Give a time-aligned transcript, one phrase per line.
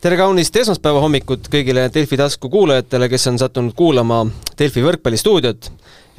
[0.00, 4.22] tere kaunist esmaspäeva hommikut kõigile Delfi tasku kuulajatele, kes on sattunud kuulama
[4.56, 5.68] Delfi võrkpallistuudiot.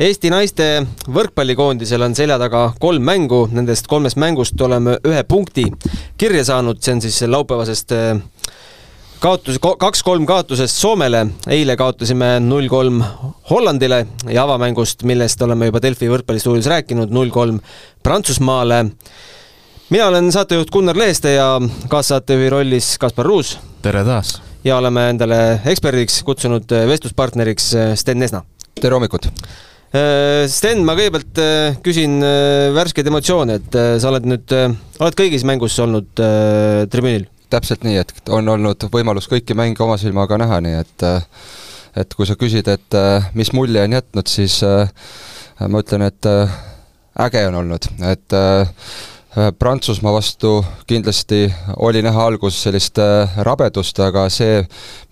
[0.02, 0.68] Eesti naiste
[1.10, 5.66] võrkpallikoondisel on selja taga kolm mängu, nendest kolmest mängust oleme ühe punkti
[6.22, 8.22] kirja saanud, see on siis laupäevasest eh,
[9.24, 13.02] kaotus, kaks-kolm kaotusest Soomele, eile kaotasime null-kolm
[13.50, 17.58] Hollandile ja avamängust, millest oleme juba Delfi võrkpallistuudios rääkinud, null-kolm
[18.06, 18.84] Prantsusmaale
[19.92, 21.48] mina olen saatejuht Gunnar Leeste ja
[21.92, 23.58] kaassaatejuhi rollis Kaspar Ruus.
[23.82, 24.38] tere taas!
[24.64, 28.44] ja oleme endale eksperdiks kutsunud äh, vestluspartneriks äh, Sten Nesna.
[28.80, 29.28] tere hommikut!
[29.28, 31.44] Äh, Sten, ma kõigepealt
[31.84, 32.24] küsin
[32.76, 34.56] värskeid emotsioone, et sa oled nüüd,
[35.04, 37.28] oled kõigis mängus olnud tribüünil?
[37.52, 41.08] täpselt nii, et on olnud võimalus kõiki mänge oma silmaga näha, nii et
[42.00, 43.02] et kui sa küsid, et
[43.36, 46.32] mis mulje on jätnud, siis ma ütlen, et
[47.28, 48.68] äge on olnud, et Äh,
[49.32, 51.46] Prantsusmaa vastu kindlasti
[51.80, 54.58] oli näha alguses sellist äh, rabedust, aga see,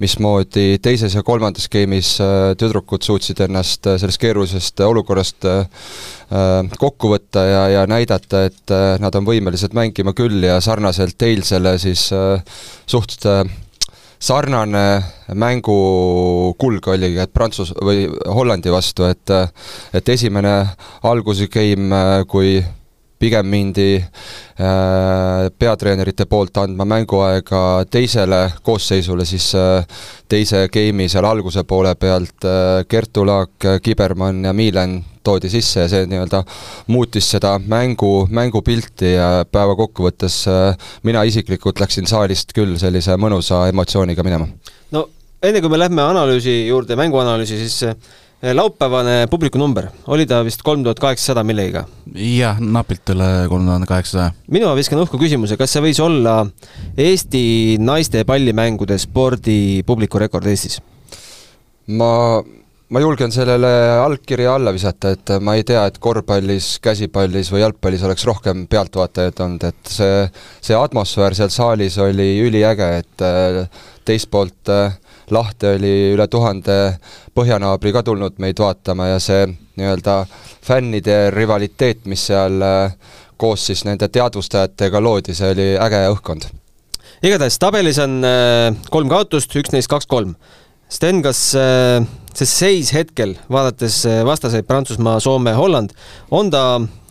[0.04, 5.48] mismoodi teises ja kolmandas game'is äh, tüdrukud suutsid ennast sellest keerulisest olukorrast
[6.80, 12.04] kokku võtta ja, ja näidata, et nad on võimelised mängima küll ja sarnaselt eilsele siis
[12.86, 13.26] suht
[14.20, 14.84] sarnane
[15.34, 15.78] mängu
[16.60, 19.32] kulg oligi, et Prantsus- või Hollandi vastu, et
[19.96, 20.54] et esimene
[21.08, 22.60] alguse game, kui
[23.20, 29.84] pigem mindi äh, peatreenerite poolt andma mänguaega teisele koosseisule, siis äh,
[30.30, 35.92] teise game'i seal alguse poole pealt äh, Kertu Laak, Kibermann ja Miilen toodi sisse ja
[35.92, 36.42] see nii-öelda
[36.88, 40.40] muutis seda mängu, mängupilti ja päeva kokkuvõttes
[41.04, 44.48] mina isiklikult läksin saalist küll sellise mõnusa emotsiooniga minema.
[44.96, 45.10] no
[45.44, 47.84] enne kui me lähme analüüsi juurde, mänguanalüüsi, siis
[48.42, 51.88] laupäevane publikunumber, oli ta vist kolm tuhat kaheksasada millegagi?
[52.40, 54.32] jah, napilt üle kolm tuhande kaheksasaja.
[54.48, 56.46] mina viskan õhku küsimuse, kas see võis olla
[56.98, 60.80] Eesti naiste pallimängude spordi publikurekord Eestis?
[62.00, 62.40] ma,
[62.88, 63.74] ma julgen sellele
[64.06, 69.44] allkirja alla visata, et ma ei tea, et korvpallis, käsipallis või jalgpallis oleks rohkem pealtvaatajaid
[69.46, 70.24] olnud, et see,
[70.64, 73.66] see atmosfäär seal saalis oli üliäge, et äh,
[74.08, 74.96] teist poolt äh,
[75.32, 76.76] lahti oli üle tuhande
[77.38, 79.48] põhjanaabri ka tulnud meid vaatama ja see
[79.80, 80.16] nii-öelda
[80.66, 82.96] fännide rivaliteet, mis seal äh,
[83.40, 86.50] koos siis nende teadvustajatega loodi, see oli äge õhkkond.
[87.24, 90.36] igatahes tabelis on äh, kolm kaotust, üks neist kaks-kolm.
[90.90, 92.02] Sten, kas äh,
[92.34, 95.94] see seis hetkel, vaadates vastaseid Prantsusmaa, Soome, Holland,
[96.32, 96.64] on ta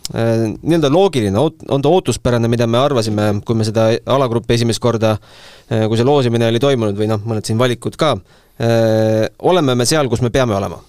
[0.09, 5.59] nii-öelda loogiline, on ta ootuspärane, mida me arvasime, kui me seda alagruppi esimest korda äh,
[5.69, 8.15] Äh, kui see loosimine oli toimunud või noh, mõned siin valikud ka,
[8.57, 10.81] äh, oleme me seal, kus me peame olema?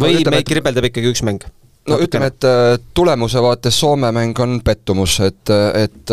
[0.00, 1.46] või no, meid kribeldab ikkagi üks mäng?
[1.88, 6.12] no ütleme, et äh, tulemuse vaates Soome mäng on pettumus, et, et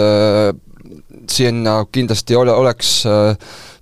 [1.31, 2.91] sinna kindlasti ole, oleks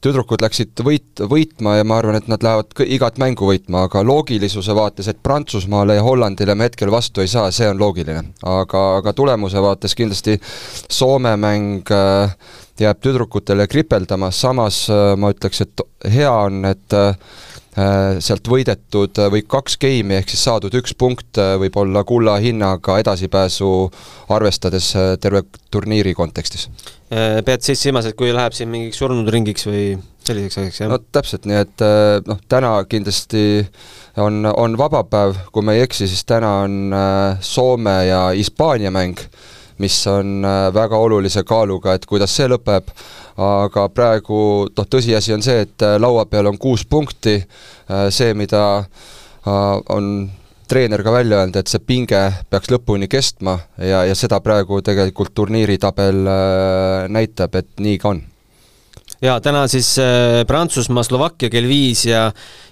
[0.06, 4.76] tüdrukud läksid võit, võitma ja ma arvan, et nad lähevad igat mängu võitma, aga loogilisuse
[4.78, 8.22] vaates, et Prantsusmaale ja Hollandile me hetkel vastu ei saa, see on loogiline.
[8.46, 10.38] aga, aga tulemuse vaates kindlasti
[10.92, 12.36] Soome mäng äh,
[12.80, 17.18] jääb tüdrukutele kripeldama, samas äh, ma ütleks, et hea on, et äh,
[17.76, 23.72] sealt võidetud või kaks game'i ehk siis saadud üks punkt võib olla kulla hinnaga edasipääsu,
[24.32, 25.44] arvestades terve
[25.74, 26.70] turniiri kontekstis
[27.14, 29.84] Äh, pead siis silmas, et kui läheb siin mingiks surnud ringiks või
[30.26, 30.90] selliseks asjaks, jah?
[30.90, 33.44] no täpselt, nii et äh, noh, täna kindlasti
[34.18, 39.22] on, on vabapäev, kui ma ei eksi, siis täna on äh, Soome ja Hispaania mäng,
[39.78, 40.42] mis on
[40.74, 42.90] väga olulise kaaluga, et kuidas see lõpeb,
[43.38, 47.40] aga praegu noh, tõsiasi on see, et laua peal on kuus punkti,
[48.10, 48.64] see, mida
[49.46, 50.30] on
[50.68, 55.34] treener ka välja öelnud, et see pinge peaks lõpuni kestma ja, ja seda praegu tegelikult
[55.38, 58.24] turniiritabel äh, näitab, et nii ka on.
[59.22, 62.28] jaa, täna siis äh, Prantsusmaa, Slovakkia kell viis ja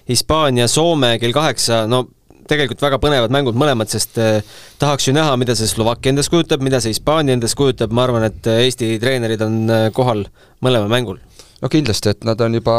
[0.08, 2.06] Hispaania, Soome kell kaheksa, no
[2.50, 4.40] tegelikult väga põnevad mängud mõlemad, sest äh,
[4.82, 8.28] tahaks ju näha, mida see Slovakkia endast kujutab, mida see Hispaania endast kujutab, ma arvan,
[8.30, 9.62] et Eesti treenerid on
[9.96, 10.26] kohal
[10.64, 11.22] mõlemal mängul.
[11.64, 12.74] No kindlasti, et nad on juba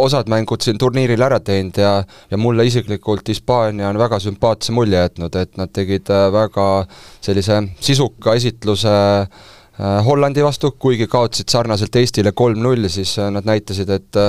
[0.00, 1.90] osad mängud siin turniiril ära teinud ja
[2.30, 6.86] ja mulle isiklikult Hispaania on väga sümpaatse mulje jätnud, et nad tegid äh, väga
[7.20, 9.44] sellise sisuka esitluse äh,
[9.78, 14.22] Hollandi vastu, kuigi kaotasid sarnaselt Eestile kolm-null, siis äh, nad näitasid, et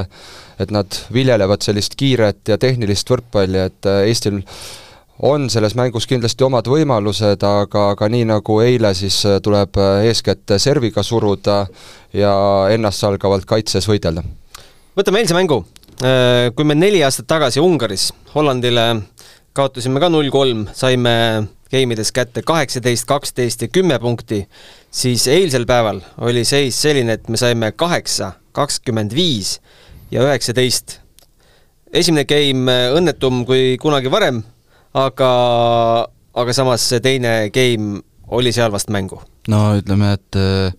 [0.58, 4.42] et nad viljelevad sellist kiiret ja tehnilist võrkpalli, et Eestil
[5.20, 10.06] on selles mängus kindlasti omad võimalused, aga, aga nii nagu eile, siis äh, tuleb äh,
[10.12, 11.64] eeskätt serviga suruda
[12.14, 12.34] ja
[12.74, 14.24] ennastsalgavalt kaitses võidelda.
[14.98, 15.64] võtame eilse mängu.
[15.98, 18.88] Äh, kui me neli aastat tagasi Ungaris Hollandile
[19.58, 24.44] kaotasime ka null kolm, saime geimides kätte kaheksateist, kaksteist ja kümme punkti,
[24.92, 29.58] siis eilsel päeval oli seis selline, et me saime kaheksa, kakskümmend viis
[30.12, 31.00] ja üheksateist.
[31.94, 34.42] esimene game õnnetum kui kunagi varem,
[34.94, 35.30] aga,
[36.34, 39.22] aga samas see teine game oli seal vast mängu.
[39.48, 40.74] no ütleme, et äh,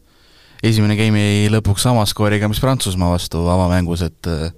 [0.62, 4.50] esimene game jäi lõpuks sama skooriga, mis Prantsusmaa vastu avamängus, et äh,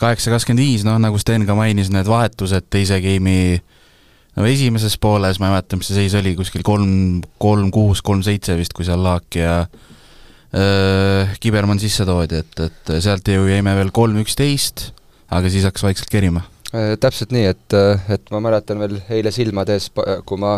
[0.00, 3.60] kaheksa kakskümmend viis, noh nagu Sten ka mainis, need vahetused teise game'i
[4.36, 8.24] no esimeses pooles, ma ei mäleta, mis see seis oli, kuskil kolm, kolm, kuus, kolm,
[8.24, 13.76] seitse vist, kui seal Laak ja äh, Kibermann sisse toodi, et, et sealt ju jäime
[13.78, 14.90] veel kolm, üksteist,
[15.32, 16.46] aga siis hakkas vaikselt kerima.
[16.72, 19.90] Äh, täpselt nii, et, äh, et ma mäletan veel eile silmade ees,
[20.24, 20.54] kui ma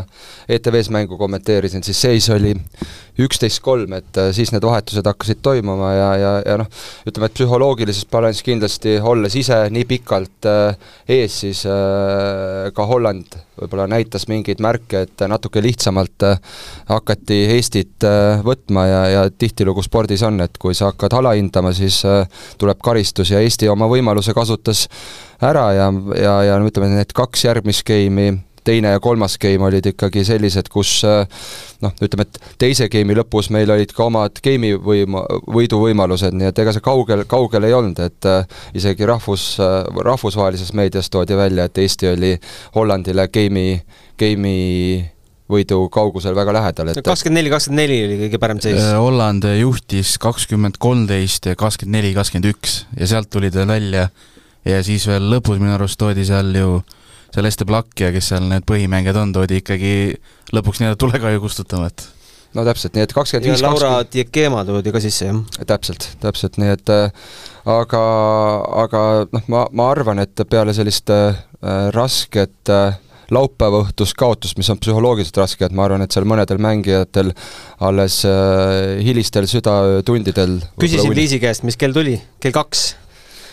[0.47, 2.53] ETV-s mängu kommenteerisin, siis seis oli
[3.25, 6.71] üksteist kolm, et äh, siis need vahetused hakkasid toimuma ja, ja, ja noh,
[7.11, 10.47] ütleme, et psühholoogilises balansis kindlasti olles ise nii pikalt
[11.11, 11.65] ees, siis
[12.79, 16.27] ka Holland võib-olla näitas mingeid märke, et natuke lihtsamalt
[16.89, 18.07] hakati Eestit
[18.45, 22.01] võtma ja, ja tihtilugu spordis on, et kui sa hakkad alahindama, siis
[22.59, 24.87] tuleb karistus ja Eesti oma võimaluse kasutas
[25.45, 29.87] ära ja, ja, ja no ütleme, need kaks järgmist game'i, teine ja kolmas game olid
[29.93, 31.03] ikkagi sellised, kus
[31.85, 35.25] noh, ütleme, et teise game'i lõpus meil olid ka omad game'i võima,
[35.55, 40.75] võiduvõimalused, nii et ega see kaugel, kaugel ei olnud, et äh, isegi rahvus äh,, rahvusvahelises
[40.77, 42.35] meedias toodi välja, et Eesti oli
[42.77, 43.79] Hollandile game'i,
[44.21, 45.03] game'i
[45.51, 48.81] võidu kaugusel väga lähedal, et kakskümmend neli, kakskümmend neli oli kõige parem seis.
[48.81, 54.09] Äh, Holland juhtis kakskümmend kolmteist ja kakskümmend neli, kakskümmend üks ja sealt tulid veel välja
[54.65, 56.79] ja siis veel lõpus minu arust toodi seal ju
[57.35, 59.95] seal Este Plakk ja kes seal need põhimängijad on, toodi ikkagi
[60.55, 62.07] lõpuks nii-öelda tulekahju kustutama, et
[62.55, 64.13] no täpselt, nii et kakskümmend viis ja Laura 20...
[64.15, 65.65] Diekema toodi ka sisse, jah?
[65.67, 67.25] täpselt, täpselt, nii et äh,
[67.75, 68.03] aga,
[68.85, 69.01] aga
[69.33, 71.35] noh, ma, ma arvan, et peale sellist äh,
[71.97, 73.01] rasket äh,
[73.35, 77.33] laupäeva õhtust kaotust, mis on psühholoogiliselt raske, et ma arvan, et seal mõnedel mängijatel
[77.85, 82.19] alles äh, hilistel südatundidel küsisin Liisi käest, mis kell tuli?
[82.45, 82.93] kell kaks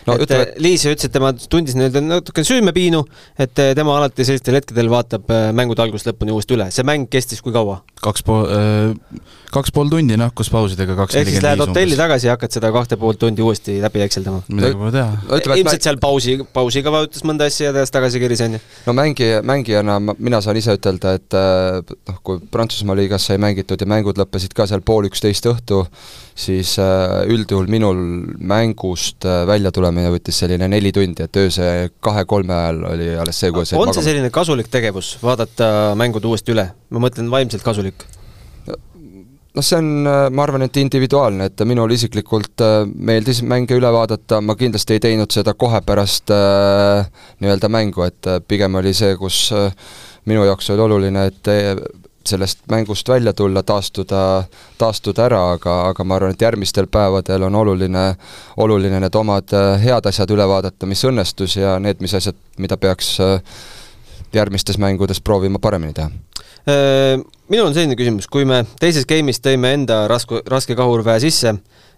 [0.07, 3.01] no, et ütleme, et Liis ütles, et tema tundis nii-öelda natukene süümepiinu,
[3.41, 6.69] et eh, tema alati sellistel hetkedel vaatab eh, mängude algusest lõpuni uuesti üle.
[6.73, 7.81] see mäng kestis kui kaua?
[8.01, 9.19] kaks pool äh,,
[9.53, 12.97] kaks pool tundi nahkus pausidega kaks ehk siis lähed hotelli tagasi ja hakkad seda kahte
[13.01, 14.41] poolt tundi uuesti läbi ekseldama?
[14.49, 18.57] midagi pole teha ilmselt seal pausi, pausiga vajutas mõnda asja ja tehes tagasi keris, on
[18.57, 18.63] ju?
[18.87, 23.89] no mängija, mängijana mina saan ise ütelda, et noh, kui Prantsusmaa liigas sai mängitud ja
[23.89, 25.83] mängud lõppesid ka seal pool üksteist õhtu,
[26.35, 27.99] siis üldjuhul minul
[28.37, 33.65] mängust välja tulemine võttis selline neli tundi, et öösel kahe-kolme ajal oli alles see, kui
[33.65, 34.05] on see magama.
[34.07, 36.71] selline kasulik tegevus, vaadata mängud uuesti üle?
[36.91, 38.07] ma mõtlen vaimselt kasulik
[39.55, 44.41] noh, see on, ma arvan, et individuaalne, et minul isiklikult äh, meeldis mänge üle vaadata,
[44.43, 47.09] ma kindlasti ei teinud seda kohe pärast äh,
[47.43, 49.73] nii-öelda mängu, et äh, pigem oli see, kus äh,
[50.29, 51.73] minu jaoks oli oluline, et äh,
[52.27, 54.43] sellest mängust välja tulla, taastuda,
[54.77, 58.07] taastuda ära, aga, aga ma arvan, et järgmistel päevadel on oluline,
[58.57, 62.77] oluline need omad äh, head asjad üle vaadata, mis õnnestus ja need, mis asjad, mida
[62.77, 63.17] peaks
[64.33, 66.11] järgmistes mängudes proovima paremini teha
[66.69, 67.17] Äh,
[67.49, 71.55] minul on selline küsimus, kui me teises game'is tõime enda rasku, raske kahurväe sisse,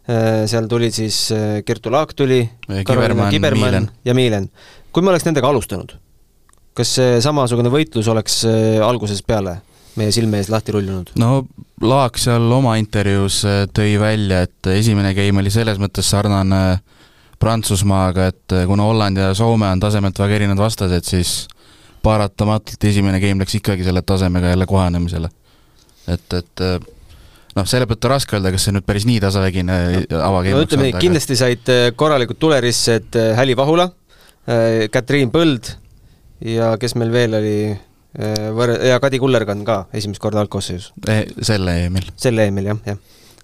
[0.07, 2.39] äh, seal tuli siis äh, Kertu Laak tuli,
[2.87, 3.89] Kibermann, Miilen.
[4.07, 4.47] ja Miilen.
[4.95, 5.97] kui me oleks nendega alustanud,
[6.77, 8.43] kas see samasugune võitlus oleks
[8.85, 9.57] algusest peale
[9.99, 11.13] meie silme ees lahti rullunud?
[11.21, 11.45] no
[11.83, 13.41] Laak seal oma intervjuus
[13.75, 16.79] tõi välja, et esimene game oli selles mõttes sarnane
[17.43, 21.33] Prantsusmaaga, et kuna Holland ja Soome on tasemelt väga erinevad vastased, siis
[22.03, 25.29] paratamatult esimene game läks ikkagi selle tasemega jälle kohanemisele.
[26.07, 26.75] et, et äh,
[27.55, 29.77] noh, selle pealt on raske öelda, kas see nüüd päris nii tasavägine
[30.19, 33.89] avageim no ütleme kindlasti said äh, korralikud tulerisse, et äh, Häli Vahula,
[34.91, 35.69] Katriin Põld
[36.43, 37.57] ja kes meil veel oli,
[38.13, 41.23] võr-, ja Kadi Kullergann ka esimest korda algkoosseisus e,.
[41.41, 42.11] selle EM-il.
[42.17, 42.99] selle EM-il, jah, jah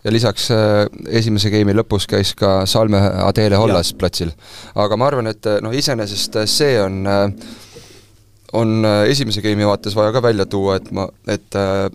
[0.05, 0.45] ja lisaks
[1.11, 3.97] esimese game'i lõpus käis ka Salme Adele Hollas ja.
[3.99, 4.29] platsil.
[4.75, 7.25] aga ma arvan, et noh, iseenesest see on äh,
[8.53, 11.89] on äh, esimese game'i vaates vaja ka välja tuua, et ma, et äh,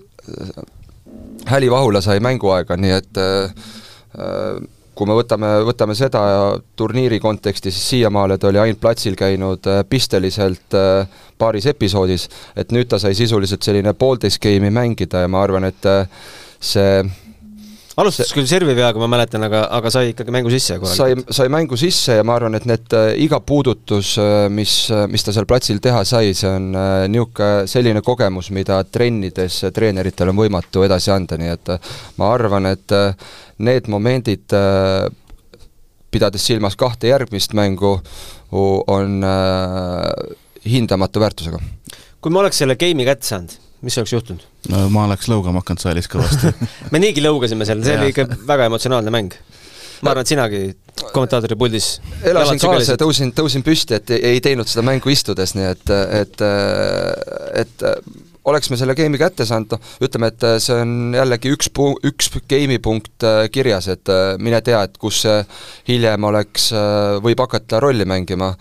[1.47, 3.50] Häli Vahula sai mänguaega, nii et äh,
[4.19, 4.61] äh,
[4.94, 6.22] kui me võtame, võtame seda
[6.78, 11.08] turniiri konteksti, siis siiamaale ta oli ainult platsil käinud äh, pisteliselt äh,
[11.38, 15.90] paaris episoodis, et nüüd ta sai sisuliselt selline poolteist game'i mängida ja ma arvan, et
[15.90, 16.06] äh,
[16.60, 17.02] see
[18.00, 21.28] alustas küll servi peaga, ma mäletan, aga, aga sai ikkagi mängu sisse korralikult?
[21.28, 25.04] sai, sai mängu sisse ja ma arvan, et need äh, iga puudutus, äh, mis, äh,
[25.10, 30.40] mis ta seal platsil teha sai, see on niisugune selline kogemus, mida trennides treeneritel on
[30.42, 31.74] võimatu edasi anda, nii et
[32.20, 32.94] ma arvan, et
[33.64, 34.54] need momendid,
[36.14, 37.96] pidades silmas kahte järgmist mängu,
[38.54, 39.24] on
[40.64, 41.60] hindamatu väärtusega.
[42.20, 44.46] kui ma oleks selle game'i kätte saanud mis oleks juhtunud?
[44.72, 46.52] no ma oleks lõugama hakanud saalis kõvasti
[46.94, 49.38] me niigi lõugasime seal, see oli ikka väga emotsionaalne mäng.
[50.02, 50.62] ma arvan, et sinagi
[51.12, 55.56] kommentaatori puldis elasin kaasa ja tõusin, tõusin püsti, et ei, ei teinud seda mängu istudes,
[55.58, 56.46] nii et, et,
[57.64, 57.88] et
[58.44, 62.30] oleks me selle game'i kätte saanud, noh, ütleme, et see on jällegi üks pu-, üks
[62.50, 65.38] game'i punkt äh, kirjas, et äh, mine tea, et kus see
[65.88, 68.54] hiljem oleks, äh, võib hakata rolli mängima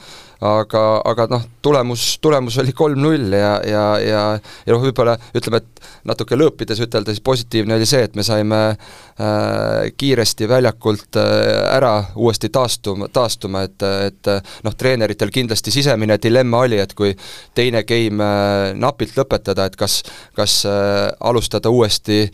[0.43, 4.23] aga, aga noh, tulemus, tulemus oli kolm-null ja, ja, ja
[4.65, 8.59] ja noh, võib-olla ütleme, et natuke lõõpides ütelda, siis positiivne oli see, et me saime
[8.73, 11.33] äh, kiiresti väljakult äh,
[11.73, 14.31] ära uuesti taastuma, taastuma, et, et
[14.65, 17.13] noh, treeneritel kindlasti sisemine dilemma oli, et kui
[17.55, 20.01] teine game äh, napilt lõpetada, et kas,
[20.38, 22.25] kas äh, alustada uuesti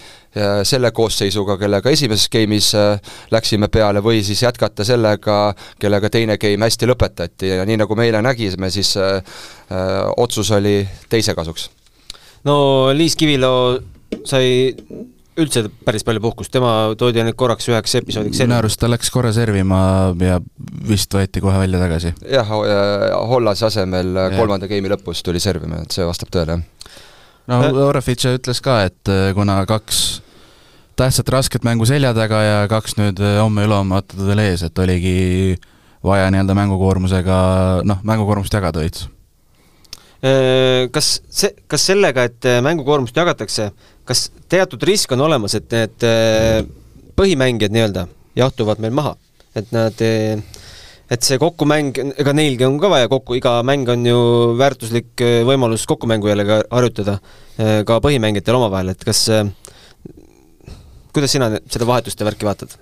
[0.64, 5.38] selle koosseisuga, kellega esimeses game'is äh, läksime peale, või siis jätkata sellega,
[5.82, 9.18] kellega teine game hästi lõpetati ja nii, nagu me eile nägime, siis äh,
[9.74, 11.70] äh, otsus oli teise kasuks.
[12.46, 12.60] no
[12.94, 13.80] Liis Kiviloo
[14.26, 14.70] sai
[15.40, 19.32] üldse päris palju puhkust, tema toodi nüüd korraks üheks episoodiks minu arust ta läks korra
[19.34, 19.82] servima
[20.20, 20.40] ja
[20.88, 22.14] vist võeti kohe välja tagasi.
[22.30, 22.56] jah,
[23.34, 24.32] Hollase asemel ja.
[24.38, 27.06] kolmanda game'i lõpus tuli servima, et see vastab tõele, jah.
[27.50, 30.22] No Orefitš ütles ka, et äh, kuna kaks
[31.00, 35.56] tähtsat rasket mängu selja taga ja kaks nüüd homme-ülehomme vaata tal ees, et oligi
[36.04, 37.38] vaja nii-öelda mängukoormusega,
[37.88, 39.08] noh, mängukoormust jagada veits.
[40.20, 43.70] Äh, kas see, kas sellega, et äh, mängukoormust jagatakse,
[44.08, 46.60] kas teatud risk on olemas, et need äh,
[47.20, 48.08] põhimängijad nii-öelda
[48.40, 49.16] jahtuvad meil maha,
[49.56, 49.96] et nad
[51.10, 54.20] et see kokkumäng, ega neilgi on ka vaja kokku, iga mäng on ju
[54.60, 57.18] väärtuslik võimalus kokkumängu jälle harjutada
[57.58, 59.26] ka põhimängijatel omavahel, et kas
[61.14, 62.78] kuidas sina seda vahetuste värki vaatad?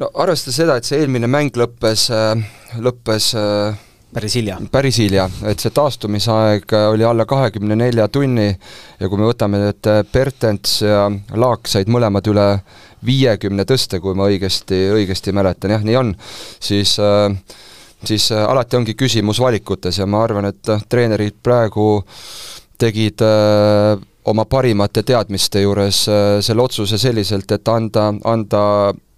[0.00, 2.06] no arvestades seda, et see eelmine mäng lõppes,
[2.80, 3.32] lõppes
[4.12, 4.58] päris hilja.
[4.72, 9.90] päris hilja, et see taastumisaeg oli alla kahekümne nelja tunni ja kui me võtame, et
[10.12, 11.06] Bertens ja
[11.36, 12.46] Laak said mõlemad üle
[13.06, 16.14] viiekümne tõste, kui ma õigesti, õigesti mäletan, jah, nii on,
[16.62, 16.96] siis
[18.02, 22.02] siis alati ongi küsimus valikutes ja ma arvan, et treenerid praegu
[22.78, 23.22] tegid
[24.26, 26.00] oma parimate teadmiste juures
[26.42, 28.62] selle otsuse selliselt, et anda, anda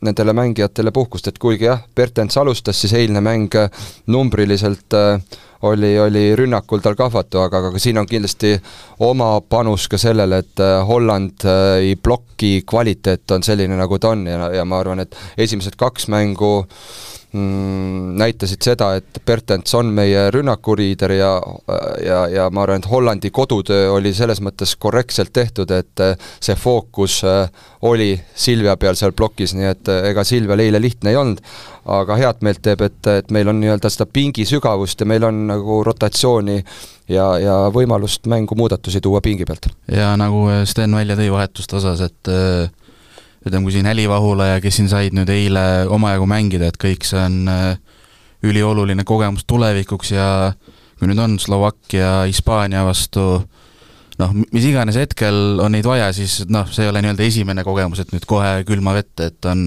[0.05, 3.71] nendele mängijatele puhkust, et kuigi jah, Bertens alustas, siis eilne mäng äh,
[4.07, 5.21] numbriliselt äh,
[5.65, 8.55] oli, oli rünnakul tal kahvatu, aga, aga siin on kindlasti
[9.05, 14.51] oma panus ka sellele, et äh, Hollandi ploki kvaliteet on selline, nagu ta on ja,
[14.61, 15.17] ja ma arvan, et
[15.47, 21.31] esimesed kaks mängu mm, näitasid seda, et Bertens on meie rünnakuriider ja,
[22.05, 26.05] ja, ja ma arvan, et Hollandi kodutöö oli selles mõttes korrektselt tehtud, et
[26.39, 27.49] see fookus äh,
[27.83, 31.43] oli Silvia peal seal plokis, nii et äh, ega Silvial eile lihtne ei olnud,
[31.91, 35.43] aga head meelt teeb, et, et meil on nii-öelda seda pingi sügavust ja meil on
[35.51, 36.61] nagu rotatsiooni
[37.11, 39.73] ja, ja võimalust mängu muudatusi tuua pingi pealt.
[39.91, 42.71] ja nagu Sten välja tõi vahetuste osas, et äh
[43.45, 47.05] ütleme, kui siin Häli Vahula ja kes siin said nüüd eile omajagu mängida, et kõik
[47.09, 47.75] see on äh,
[48.45, 50.29] ülioluline kogemus tulevikuks ja
[50.99, 53.27] kui nüüd on Slovakkia, Hispaania vastu
[54.21, 58.03] noh, mis iganes hetkel on neid vaja, siis noh, see ei ole nii-öelda esimene kogemus,
[58.03, 59.67] et nüüd kohe külma vette, et on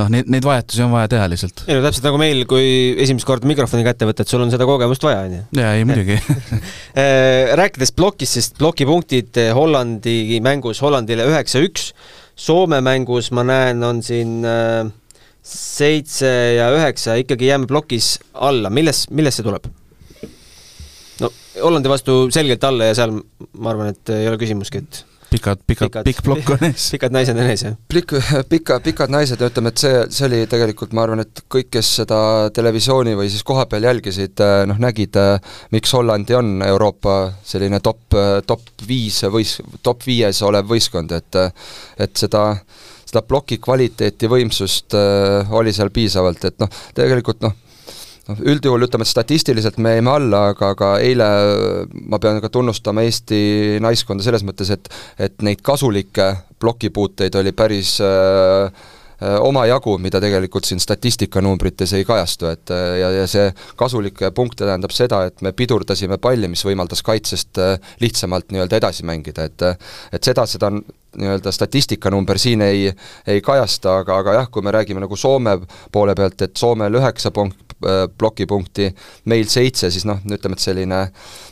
[0.00, 1.64] noh, neid, neid vahetusi on vaja teha lihtsalt.
[1.68, 2.66] ei no täpselt nagu meil, kui
[3.04, 5.44] esimest korda mikrofoni kätte võtad, sul on seda kogemust vaja, on ju.
[5.60, 11.92] jaa, ei muidugi äh, Rääkides plokist, siis plokipunktid Hollandi mängus Hollandile üheksa-üks
[12.34, 14.88] Soome mängus ma näen, on siin äh,
[15.44, 19.68] seitse ja üheksa, ikkagi jääme plokis alla, milles, millest see tuleb?
[21.20, 25.62] no Hollandi vastu selgelt alla ja seal ma arvan, et ei ole küsimuski, et pikad,
[25.66, 26.86] pikad, pikk plokk on ees.
[26.94, 27.76] pikad naised on ees, jah?
[27.90, 28.16] pikk,
[28.50, 31.90] pika, pikad naised ja ütleme, et see, see oli tegelikult, ma arvan, et kõik, kes
[32.00, 32.18] seda
[32.54, 38.18] televisiooni või siis kohapeal jälgisid, äh, noh nägid, äh, miks Hollandi on Euroopa selline top,
[38.46, 41.42] top viis võis-, top viies olev võistkond, et
[42.00, 42.44] et seda
[43.14, 47.54] seda ploki kvaliteeti, võimsust äh, oli seal piisavalt, et noh, tegelikult noh,
[48.28, 51.28] noh, üldjuhul ütleme, et statistiliselt me jäime alla, aga, aga eile
[52.08, 57.98] ma pean ka tunnustama Eesti naiskonda selles mõttes, et et neid kasulikke plokipuuteid oli päris
[58.04, 58.66] äh,
[59.24, 64.66] äh omajagu, mida tegelikult siin statistikanumbrites ei kajastu, et äh, ja, ja see kasulikke punkte
[64.66, 69.68] tähendab seda, et me pidurdasime palli, mis võimaldas kaitsest äh, lihtsamalt nii-öelda edasi mängida, et
[70.12, 72.88] et seda, seda nii-öelda statistikanumber siin ei,
[73.26, 75.60] ei kajasta, aga, aga jah, kui me räägime nagu Soome
[75.92, 77.63] poole pealt, et Soomel üheksa punkt, Äh,
[78.18, 78.90] plokipunkti,
[79.30, 81.00] meil seitse, siis noh, ütleme, et selline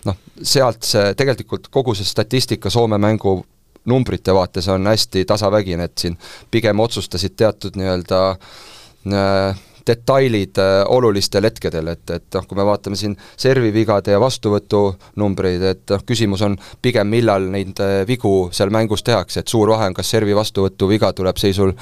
[0.07, 3.41] noh, sealt see tegelikult kogu see statistika Soome mängu
[3.85, 6.17] numbrite vaates on hästi tasavägine, et siin
[6.51, 12.99] pigem otsustasid teatud nii-öelda äh, detailid äh, olulistel hetkedel, et, et noh, kui me vaatame
[12.99, 19.05] siin servivigade ja vastuvõtunumbreid, et noh, küsimus on pigem, millal neid äh, vigu seal mängus
[19.07, 21.73] tehakse, et suur vahe on, kas servi vastuvõtu viga tuleb seisul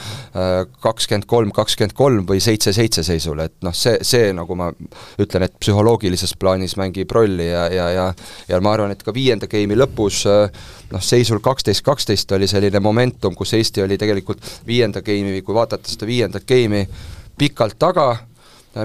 [0.80, 4.71] kakskümmend kolm, kakskümmend kolm või seitse-seitse seisul, et noh, see, see nagu ma
[5.21, 8.07] ütlen, et psühholoogilises plaanis mängib rolli ja, ja, ja
[8.49, 13.37] ja ma arvan, et ka viienda game'i lõpus noh, seisul kaksteist, kaksteist oli selline momentum,
[13.38, 16.87] kus Eesti oli tegelikult viienda game'i, kui vaadata seda viiendat game'i,
[17.41, 18.11] pikalt taga,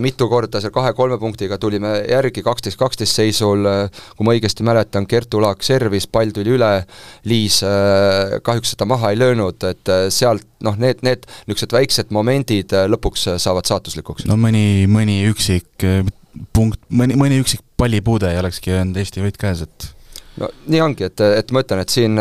[0.02, 3.68] mitu korda seal kahe-kolme punktiga tulime järgi, kaksteist, kaksteist seisul,
[4.18, 6.72] kui ma õigesti mäletan, Kertu Laak servis, pall tuli üle,
[7.30, 12.16] Liis äh, kahjuks seda maha ei löönud, et äh, sealt noh, need, need niisugused väiksed
[12.16, 14.26] momendid äh, lõpuks saavad saatuslikuks.
[14.30, 15.86] no mõni, mõni üksik
[16.56, 19.92] punkt, mõni, mõni üksik pallipuude ei olekski olnud Eesti võit käes, et
[20.42, 22.18] no nii ongi, et, et ma ütlen, et siin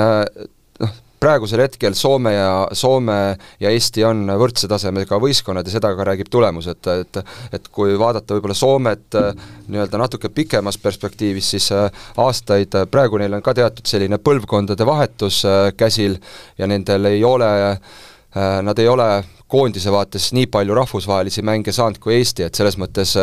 [1.25, 3.19] praegusel hetkel Soome ja, Soome
[3.63, 7.23] ja Eesti on võrdse tasemega võistkonnad ja seda ka räägib tulemus, et, et
[7.55, 9.33] et kui vaadata võib-olla Soomet äh,
[9.73, 11.89] nii-öelda natuke pikemas perspektiivis, siis äh,
[12.21, 15.43] aastaid, äh, praegu neil on ka teatud selline põlvkondade vahetus
[15.79, 16.19] käsil
[16.59, 17.49] ja nendel ei ole,
[18.35, 19.09] nad ei ole
[19.51, 23.15] koondise vaates nii palju rahvusvahelisi mänge saanud kui Eesti, et selles mõttes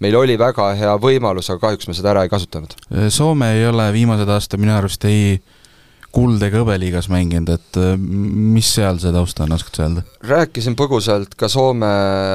[0.00, 2.76] meil oli väga hea võimalus, aga kahjuks me seda ära ei kasutanud.
[3.12, 5.53] Soome ei ole viimased aastad minu arust ei kuld
[6.46, 10.04] ega hõbeliigas mänginud, et äh, mis seal see taust on, oskad sa öelda?
[10.24, 11.88] rääkisin põgusalt ka Soome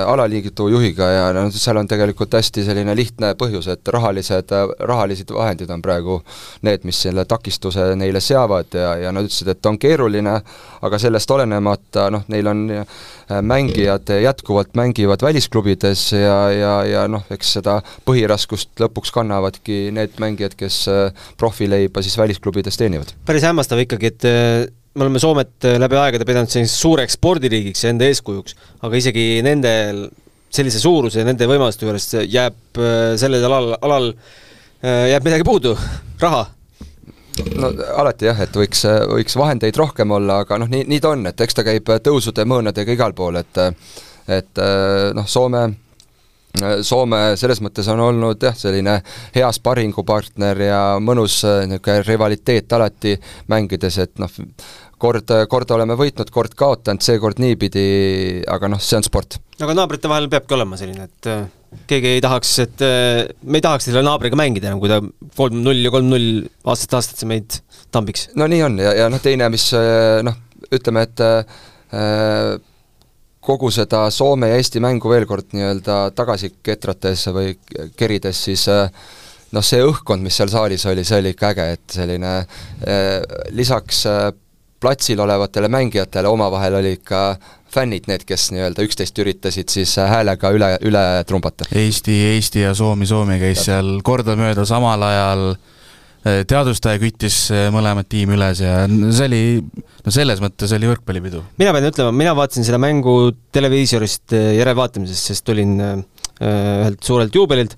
[0.06, 5.72] alaliigitu juhiga ja no seal on tegelikult hästi selline lihtne põhjus, et rahalised, rahalised vahendid
[5.74, 6.20] on praegu
[6.68, 10.36] need, mis selle takistuse neile seavad ja, ja nad ütlesid, et on keeruline,
[10.82, 12.66] aga sellest olenemata noh, neil on
[13.46, 20.56] mängijad jätkuvalt mängivad välisklubides ja, ja, ja noh, eks seda põhiraskust lõpuks kannavadki need mängijad,
[20.58, 20.82] kes
[21.38, 23.14] profileiba siis välisklubides teenivad.
[23.26, 27.18] päris hämmastav hämmastav ikkagi, et äh, me oleme Soomet äh, läbi aegade pidanud selliseks suureks
[27.18, 30.08] spordiriigiks ja enda eeskujuks, aga isegi nendel
[30.50, 34.14] sellise suuruse ja nende võimaluste juures jääb äh, sellel alal, alal
[34.82, 35.74] jääb midagi puudu,
[36.22, 36.46] raha.
[37.60, 37.68] No
[38.00, 41.44] alati jah, et võiks, võiks vahendeid rohkem olla, aga noh, nii, nii ta on, et
[41.44, 43.60] eks ta käib tõusude, mõõnadega igal pool, et
[44.30, 44.62] et
[45.16, 45.66] noh, Soome
[46.58, 48.96] Soome selles mõttes on olnud jah, selline
[49.36, 53.14] hea sparringupartner ja mõnus äh, niisugune rivaliteet alati
[53.52, 54.34] mängides, et noh,
[55.00, 57.86] kord, kord oleme võitnud, kord kaotanud, seekord niipidi,
[58.50, 59.38] aga noh, see on sport.
[59.62, 61.46] aga naabrite vahel peabki olema selline, et äh,
[61.92, 65.00] keegi ei tahaks, et äh, me ei tahaks selle naabriga mängida enam, kui ta
[65.38, 67.62] kolm-null ja kolm-null aastast aastasse meid
[67.94, 68.32] tambiks.
[68.36, 69.70] no nii on ja, ja noh, teine, mis
[70.26, 70.42] noh,
[70.74, 72.58] ütleme, et äh,
[73.40, 77.56] kogu seda Soome ja Eesti mängu veel kord nii-öelda tagasi ketrates või
[77.98, 78.90] kerides, siis äh,
[79.56, 83.16] noh, see õhkkond, mis seal saalis oli, see oli ikka äge, et selline eh,
[83.56, 84.28] lisaks eh,
[84.80, 87.24] platsil olevatele mängijatele omavahel oli ikka
[87.70, 91.68] fännid need, kes nii-öelda üksteist üritasid siis häälega üle, üle trumbata.
[91.76, 95.76] Eesti, Eesti ja Soomi, Soome käis seal kordamööda samal ajal äh,
[96.28, 99.44] Äh, teadustaja küttis äh, mõlemad tiimi üles ja see oli,
[100.04, 101.46] no selles mõttes oli võrkpallipidu.
[101.62, 103.14] mina pean ütlema, mina vaatasin seda mängu
[103.56, 107.74] televiisorist äh, järelvaatamisest, sest tulin ühelt suurelt juubelilt.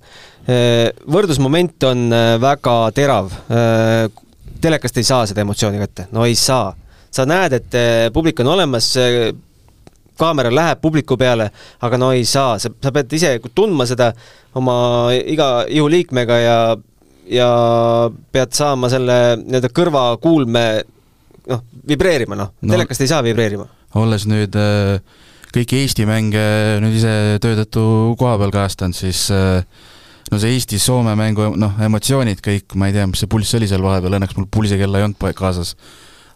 [1.10, 3.32] võrdlusmoment on väga terav.
[4.62, 6.76] telekast ei saa seda emotsiooni kätte, no ei saa.
[7.10, 7.78] sa näed, et
[8.14, 8.92] publik on olemas,
[10.18, 11.50] kaamera läheb publiku peale,
[11.82, 14.14] aga no ei saa, sa, sa pead ise tundma seda
[14.54, 16.58] oma iga ihuliikmega ja
[17.32, 17.48] ja
[18.34, 20.66] pead saama selle nii-öelda kõrvakuulme
[21.52, 23.68] noh, vibreerima noh no,, telekast ei saa vibreerima.
[24.02, 25.00] olles nüüd äh,
[25.56, 26.44] kõiki Eesti mänge
[26.84, 27.86] nüüd ise töö tõttu
[28.20, 29.64] koha peal kajastanud, siis äh,
[30.32, 33.84] no see Eesti-Soome mängu noh, emotsioonid kõik, ma ei tea, mis see pulss oli seal
[33.86, 35.76] vahepeal, õnneks mul pulsikella ei olnud kaasas.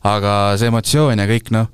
[0.05, 1.71] aga see emotsioon ja kõik noh,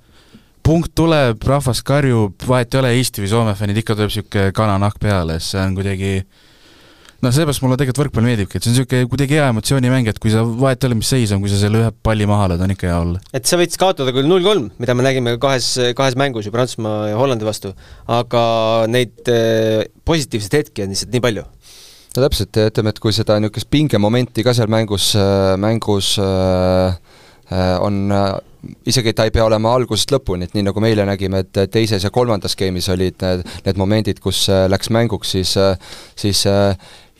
[0.65, 5.01] punkt tuleb, rahvas karjub, vahet ei ole, Eesti või Soome fännid, ikka tuleb niisugune kananahk
[5.01, 6.49] peale, see on kuidagi äh,
[7.21, 10.33] noh, seepärast mulle tegelikult võrkpall meeldibki, et see on niisugune kuidagi hea emotsioonimäng, et kui
[10.33, 12.73] sa, vahet ei ole, mis seis on, kui sa selle ühe palli maha lööd, on
[12.73, 13.21] ikka hea olla.
[13.37, 17.19] et sa võid kaotada küll null-kolm, mida me nägime kahes, kahes mängus ju Prantsusmaa ja
[17.19, 17.73] Hollandi vastu,
[18.09, 18.43] aga
[18.91, 23.69] neid äh, positiivseid hetki on lihtsalt nii palju no täpselt, ütleme, et kui seda niisugust
[23.71, 26.95] pingemomenti ka seal mängus, äh, mängus äh,
[27.81, 28.07] on
[28.87, 32.03] isegi ta ei pea olema algusest lõpuni, et nii nagu me eile nägime, et teises
[32.05, 35.55] ja kolmandas game'is olid need, need momendid, kus läks mänguks, siis
[36.15, 36.45] siis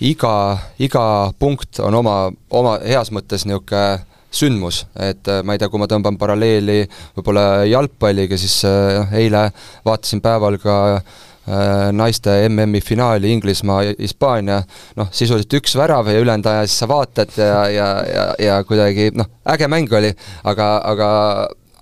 [0.02, 0.36] iga,
[0.82, 1.04] iga
[1.40, 2.16] punkt on oma,
[2.50, 6.86] oma heas mõttes niisugune sündmus, et äh, ma ei tea, kui ma tõmban paralleeli
[7.18, 9.50] võib-olla jalgpalliga, siis noh, eile
[9.84, 14.62] vaatasin päeval ka äh, naiste MM-i finaali Inglismaa-Hispaania,
[15.00, 19.12] noh, sisuliselt üks värav ja ülejäänud aja siis sa vaatad ja, ja, ja, ja kuidagi
[19.20, 20.14] noh, äge mäng oli,
[20.48, 21.10] aga, aga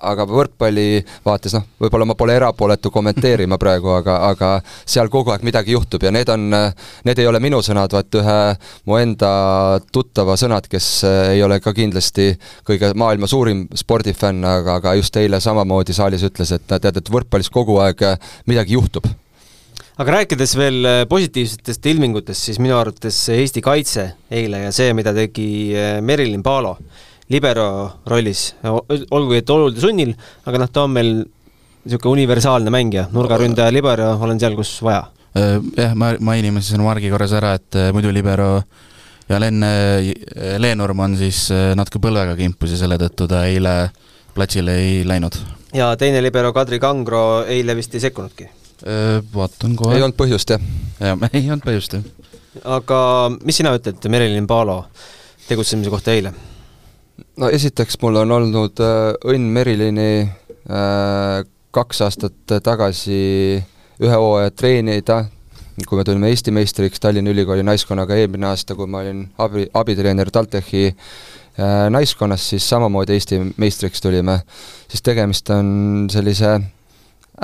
[0.02, 5.46] aga võrkpalli vaates noh, võib-olla ma pole erapooletu kommenteerima praegu, aga, aga seal kogu aeg
[5.48, 6.50] midagi juhtub ja need on,
[7.08, 8.40] need ei ole minu sõnad, vaid ühe
[8.90, 9.32] mu enda
[9.94, 10.90] tuttava sõnad, kes
[11.36, 12.32] ei ole ka kindlasti
[12.68, 17.52] kõige maailma suurim spordifänn, aga, aga just eile samamoodi saalis ütles, et tead, et võrkpallis
[17.54, 18.06] kogu aeg
[18.50, 19.10] midagi juhtub.
[20.00, 25.76] Aga rääkides veel positiivsetest ilmingutest, siis minu arvates Eesti kaitse eile ja see, mida tegi
[26.06, 26.78] Merilin Paalo
[27.30, 27.66] libero
[28.10, 30.16] rollis, olgugi et olude sunnil,
[30.50, 31.12] aga noh, ta on meil
[31.86, 35.04] niisugune universaalne mängija, nurgaründaja, libero, olen seal, kus vaja.
[35.38, 38.64] Äh, jah, ma mainime siis Margi korras ära, et äh, muidu libero
[39.30, 39.62] ja Len
[40.58, 43.92] Leenurm on siis äh, natuke põlvega kimpus ja selle tõttu ta eile
[44.34, 45.38] platsile ei läinud.
[45.78, 48.50] ja teine libero Kadri Kangro eile vist ei sekkunudki?
[49.36, 49.98] Vaatan kohe.
[49.98, 50.66] ei olnud põhjust, jah?
[50.98, 52.30] jah, ei olnud põhjust, jah.
[52.80, 53.00] aga
[53.44, 54.82] mis sina ütled Merilin Paalo
[55.46, 56.34] tegutsemise kohta eile?
[57.40, 61.42] No esiteks mul on olnud äh, õnn Merilini äh,
[61.76, 63.20] kaks aastat tagasi
[64.00, 65.22] ühe hooaja treenida,
[65.88, 70.32] kui me tulime Eesti meistriks Tallinna Ülikooli naiskonnaga eelmine aasta, kui ma olin abi, abitreener
[70.36, 74.42] TalTechi äh, naiskonnas, siis samamoodi Eesti meistriks tulime,
[74.90, 76.58] siis tegemist on sellise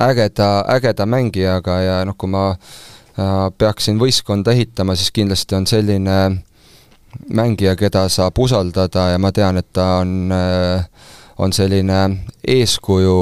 [0.07, 2.49] ägeda, ägeda mängijaga ja noh, kui ma
[3.55, 6.33] peaksin võistkonda ehitama, siis kindlasti on selline äh,
[7.29, 10.87] mängija, keda saab usaldada ja ma tean, et ta on äh,
[11.37, 11.99] on selline
[12.47, 13.15] eeskuju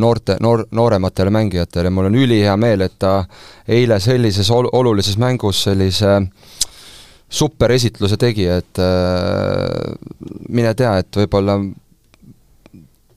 [0.00, 3.20] noorte, noor, noorematele mängijatele, mul on ülihea meel, et ta
[3.68, 6.16] eile sellises ol-, olulises mängus sellise
[7.30, 9.94] superesitluse tegi, et äh,
[10.48, 11.60] mine tea, et võib-olla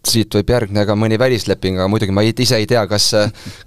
[0.08, 3.10] siit võib järgneda ka mõni välisleping, aga muidugi ma ise ei tea, kas,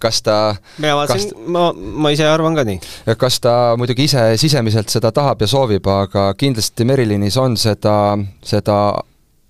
[0.02, 0.36] kas ta
[0.76, 2.80] mina vaatasin, ma, ma ise arvan ka nii.
[3.18, 7.96] kas ta muidugi ise sisemiselt seda tahab ja soovib, aga kindlasti Merilinis on seda,
[8.44, 8.78] seda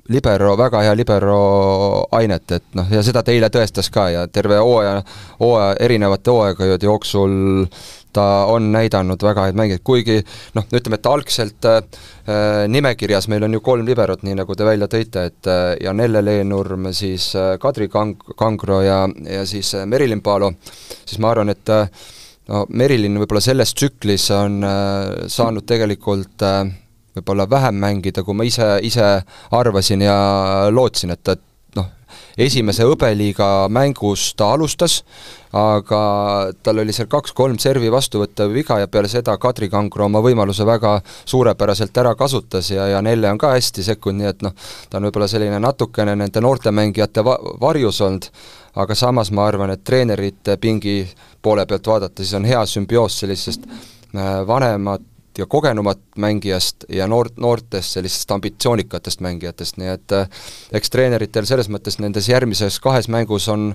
[0.08, 1.40] libero, väga hea libero
[2.14, 5.00] ainet, et noh, ja seda ta eile tõestas ka ja terve hooaja,
[5.40, 7.66] hooaja, erinevate hooaegade jooksul
[8.16, 10.18] ta on näidanud väga häid mängijaid, kuigi
[10.56, 11.80] noh, ütleme, et algselt äh,
[12.72, 16.90] nimekirjas meil on ju kolm liberot, nii nagu te välja tõite, et äh, Janelle Leenurm,
[16.96, 20.54] siis äh, Kadri Kang-, Kangro ja, ja siis äh, Merilin Paalo,
[21.04, 21.90] siis ma arvan, et äh,
[22.48, 26.64] no Merilin võib-olla selles tsüklis on äh, saanud tegelikult äh,
[27.16, 29.06] võib-olla vähem mängida, kui ma ise, ise
[29.56, 30.16] arvasin ja
[30.72, 31.36] lootsin, et ta
[31.78, 31.88] noh,
[32.38, 35.00] esimese hõbeliiga mängus ta alustas,
[35.56, 36.00] aga
[36.62, 40.98] tal oli seal kaks-kolm servi vastuvõttev viga ja peale seda Kadri Kangro oma võimaluse väga
[41.24, 44.54] suurepäraselt ära kasutas ja, ja Nelle on ka hästi sekkunud, nii et noh,
[44.90, 48.30] ta on võib-olla selline natukene nende noorte mängijate va-, varjus olnud,
[48.76, 51.02] aga samas ma arvan, et treenerite pingi
[51.42, 55.04] poole pealt vaadata, siis on hea sümbioos sellisest äh, vanemat
[55.38, 60.28] ja kogenumat mängijast ja noor, noortest sellistest ambitsioonikatest mängijatest, nii et äh,
[60.76, 63.74] eks treeneritel selles mõttes nendes järgmises kahes mängus on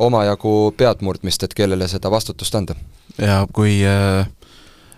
[0.00, 2.76] omajagu peadmurdmist, et kellele seda vastutust anda.
[3.18, 4.26] ja kui äh,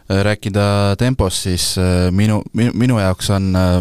[0.09, 3.78] rääkida tempost, siis äh, minu, minu, minu jaoks on äh,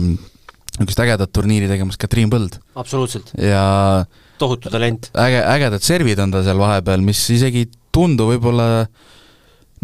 [0.80, 2.60] niisugust ägedat turniiri tegemas Katriin Põld.
[2.76, 3.34] absoluutselt.
[3.38, 4.06] ja
[4.38, 5.12] tohutu talent.
[5.14, 9.12] äge, ägedad servid on tal seal vahepeal, mis isegi ei tundu võib-olla äh,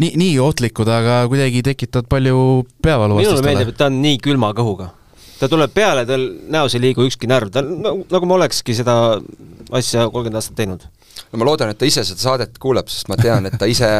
[0.00, 2.38] nii, nii ohtlikud, aga kuidagi tekitavad palju
[2.84, 4.90] peavalu minule meeldib, et ta on nii külma kõhuga.
[5.40, 8.94] ta tuleb peale, tal näos ei liigu ükski närv, ta no, nagu ma olekski seda
[9.76, 10.86] asja kolmkümmend aastat teinud.
[11.32, 13.90] No ma loodan, et ta ise seda saadet kuuleb, sest ma tean, et ta ise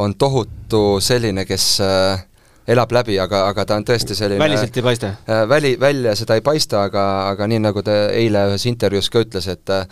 [0.00, 2.24] on tohutu selline, kes äh,
[2.72, 5.44] elab läbi, aga, aga ta on tõesti selline väliselt ei paista äh,?
[5.48, 9.48] Väli, välja seda ei paista, aga, aga nii, nagu ta eile ühes intervjuus ka ütles,
[9.52, 9.86] et äh,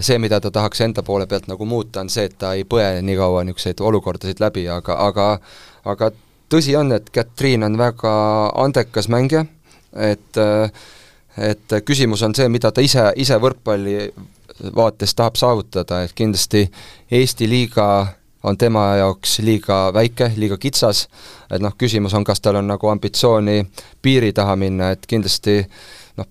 [0.00, 2.98] see, mida ta tahaks enda poole pealt nagu muuta, on see, et ta ei põe
[3.02, 5.28] nii kaua niisuguseid olukordasid läbi, aga, aga
[5.88, 6.10] aga
[6.52, 8.12] tõsi on, et Katriin on väga
[8.64, 9.44] andekas mängija,
[9.96, 10.42] et
[11.38, 14.08] et küsimus on see, mida ta ise, ise võrkpalli
[14.76, 16.66] vaates tahab saavutada, et kindlasti
[17.10, 17.88] Eesti liiga
[18.46, 21.06] on tema jaoks liiga väike, liiga kitsas,
[21.50, 23.64] et noh, küsimus on, kas tal on nagu ambitsiooni
[24.02, 25.58] piiri taha minna, et kindlasti
[26.20, 26.28] noh,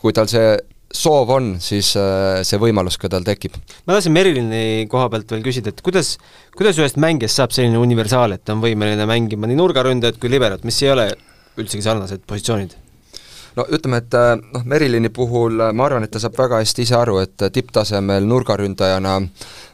[0.00, 0.56] kui tal see
[0.94, 3.58] soov on, siis äh, see võimalus ka tal tekib.
[3.86, 6.16] ma tahtsin Merilini koha pealt veel küsida, et kuidas,
[6.56, 10.64] kuidas ühest mängijast saab selline universaal, et ta on võimeline mängima nii nurgaründajat kui liberot,
[10.64, 11.10] mis ei ole
[11.58, 12.74] üldsegi sarnased positsioonid?
[13.58, 16.86] No ütleme, et äh, noh, Merilini puhul äh, ma arvan, et ta saab väga hästi
[16.86, 19.28] ise aru, et tipptasemel nurgaründajana äh,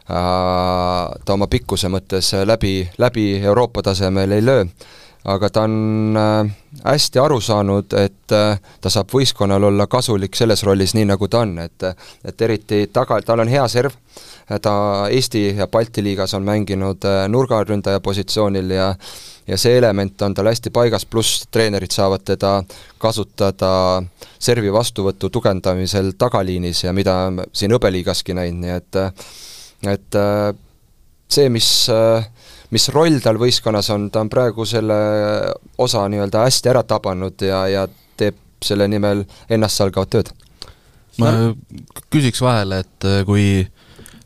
[0.08, 4.68] ta oma pikkuse mõttes läbi, läbi Euroopa tasemel ei löö.
[5.24, 6.50] Aga ta on äh,
[6.84, 11.44] hästi aru saanud, et äh, ta saab võistkonnal olla kasulik selles rollis, nii nagu ta
[11.46, 11.88] on, et
[12.24, 13.96] et eriti taga, tal on hea serv,
[14.60, 14.74] ta
[15.08, 18.90] Eesti ja Balti liigas on mänginud nurgaründaja positsioonil ja
[19.46, 22.56] ja see element on tal hästi paigas, pluss treenerid saavad teda
[22.98, 24.02] kasutada
[24.38, 27.16] servi vastuvõtu tugevdamisel tagaliinis ja mida
[27.52, 29.00] siin hõbeliigaski näinud, nii et
[29.94, 30.16] et
[31.28, 31.68] see, mis
[32.74, 34.96] mis roll tal võistkonnas on, ta on praegu selle
[35.82, 37.84] osa nii-öelda hästi ära tabanud ja, ja
[38.18, 40.32] teeb selle nimel ennastsalgavat tööd.
[41.20, 41.30] ma
[42.10, 43.46] küsiks vahele, et kui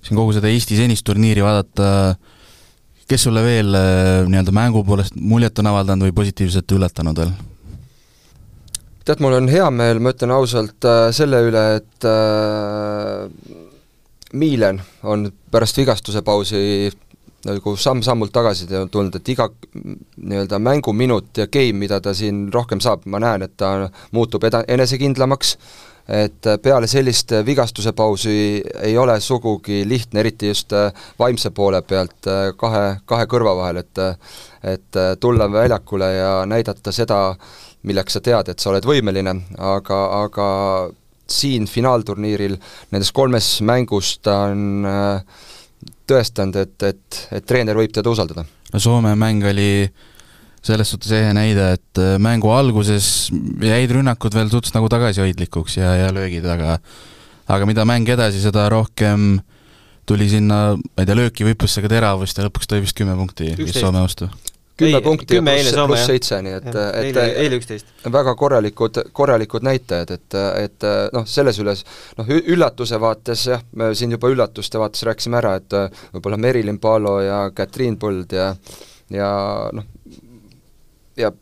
[0.01, 2.17] siin kogu seda Eesti senist turniiri vaadata,
[3.09, 7.33] kes sulle veel äh, nii-öelda mängu poolest muljet on avaldanud või positiivselt üllatanud veel?
[9.09, 13.57] tead, mul on hea meel, ma ütlen ausalt, äh, selle üle, et äh,
[14.37, 16.91] Miilen on pärast vigastuse pausi
[17.49, 19.47] nagu samm-sammult tagasi tulnud, et iga
[19.79, 24.65] nii-öelda mänguminut ja game, mida ta siin rohkem saab, ma näen, et ta muutub eda-,
[24.69, 25.55] enesekindlamaks,
[26.09, 30.73] et peale sellist vigastuse pausi ei ole sugugi lihtne, eriti just
[31.19, 34.05] vaimse poole pealt kahe, kahe kõrva vahel, et
[34.65, 37.37] et tulla väljakule ja näidata seda,
[37.87, 40.49] milleks sa tead, et sa oled võimeline, aga, aga
[41.31, 42.57] siin finaalturniiril
[42.93, 45.47] nendes kolmes mängus ta on äh,
[46.09, 48.47] tõestanud, et, et, et treener võib teda usaldada.
[48.73, 49.71] no Soome mäng oli
[50.65, 53.29] selles suhtes ehe näide, et äh, mängu alguses
[53.63, 56.79] jäid rünnakud veel suhteliselt nagu tagasihoidlikuks ja, ja löögid, aga
[57.49, 59.39] aga mida mäng edasi, seda rohkem
[60.09, 63.53] tuli sinna, ma ei tea, lööki võiplusse ka teravust ja lõpuks tõi vist kümme punkti
[63.59, 64.29] vist Soome vastu.
[64.79, 67.89] Kümme punkti ja pluss, pluss seitse, nii et, et eile, eile üksteist.
[68.15, 71.83] väga korralikud, korralikud näitajad, et, et noh, selles üles
[72.21, 75.77] noh, üllatuse vaates jah, me siin juba üllatuste vaates rääkisime ära, et
[76.15, 78.53] võib-olla Merilin Palo ja Katriin Põld ja
[79.11, 79.29] ja
[79.75, 79.85] noh,
[81.19, 81.33] ja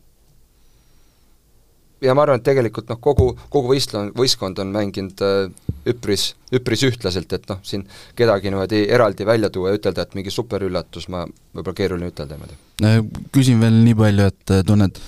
[2.05, 5.47] ja ma arvan, et tegelikult noh, kogu, kogu võistlon-, võistkond on mänginud äh,
[5.89, 7.87] üpris, üpris ühtlaselt, et noh, siin
[8.19, 11.25] kedagi niimoodi eraldi välja tuua ja ütelda, et mingi superüllatus, ma,
[11.57, 13.23] võib-olla keeruline ütelda niimoodi.
[13.35, 15.01] Küsin veel nii palju, et äh, tunned,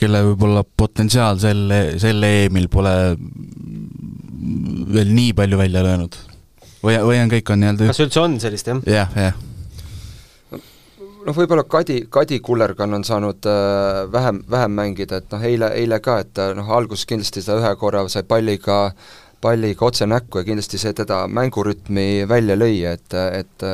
[0.00, 2.96] kelle võib-olla potentsiaal selle, selle EM-il pole
[4.92, 6.18] veel nii palju välja löönud?
[6.82, 8.82] või, või on kõik, on nii-öelda kas üldse on sellist, jah?
[8.90, 9.40] jah, jah
[11.26, 16.00] noh, võib-olla Kadi, Kadi Kullergan on saanud äh, vähem, vähem mängida, et noh, eile, eile
[16.04, 18.84] ka, et noh, alguses kindlasti ta ühe korra sai palliga
[19.42, 23.64] palliga otse näkku ja kindlasti see teda mängurütmi välja lõi, et, et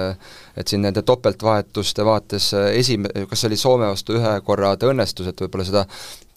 [0.58, 5.28] et siin nende topeltvahetuste vaates esim-, kas see oli Soome vastu ühe korra ta õnnestus,
[5.30, 5.84] et võib-olla seda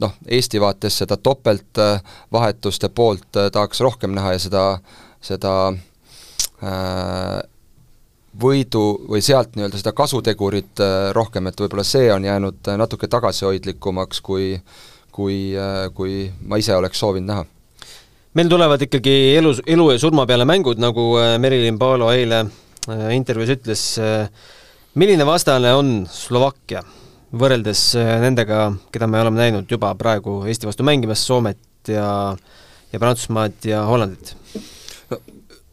[0.03, 4.65] noh, Eesti vaates seda topeltvahetuste poolt tahaks rohkem näha ja seda,
[5.31, 7.39] seda äh,
[8.39, 13.09] võidu või sealt nii-öelda seda kasutegurit äh, rohkem, et võib-olla see on jäänud äh, natuke
[13.11, 14.55] tagasihoidlikumaks, kui
[15.11, 17.45] kui, äh, kui ma ise oleks soovinud näha.
[18.33, 22.45] meil tulevad ikkagi elu, elu ja surma peale mängud, nagu Merilin Paalo eile
[23.11, 23.83] intervjuus ütles,
[24.95, 26.79] milline vastane on Slovakkia
[27.35, 27.83] võrreldes
[28.23, 32.07] nendega, keda me oleme näinud juba praegu Eesti vastu mängimas, Soomet ja
[32.93, 34.35] ja Prantsusmaad ja Hollandit?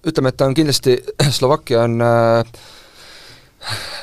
[0.07, 0.99] Ütleme, et ta on kindlasti,
[1.39, 2.41] Slovakkia on äh,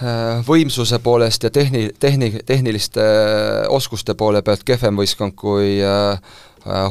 [0.04, 5.80] äh, võimsuse poolest ja tehni-, tehni-, tehniliste äh, oskuste poole pealt kehvem võistkond kui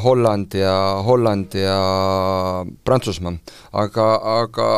[0.05, 1.79] Holland ja, Holland ja
[2.87, 3.33] Prantsusmaa.
[3.73, 4.05] aga,
[4.40, 4.69] aga,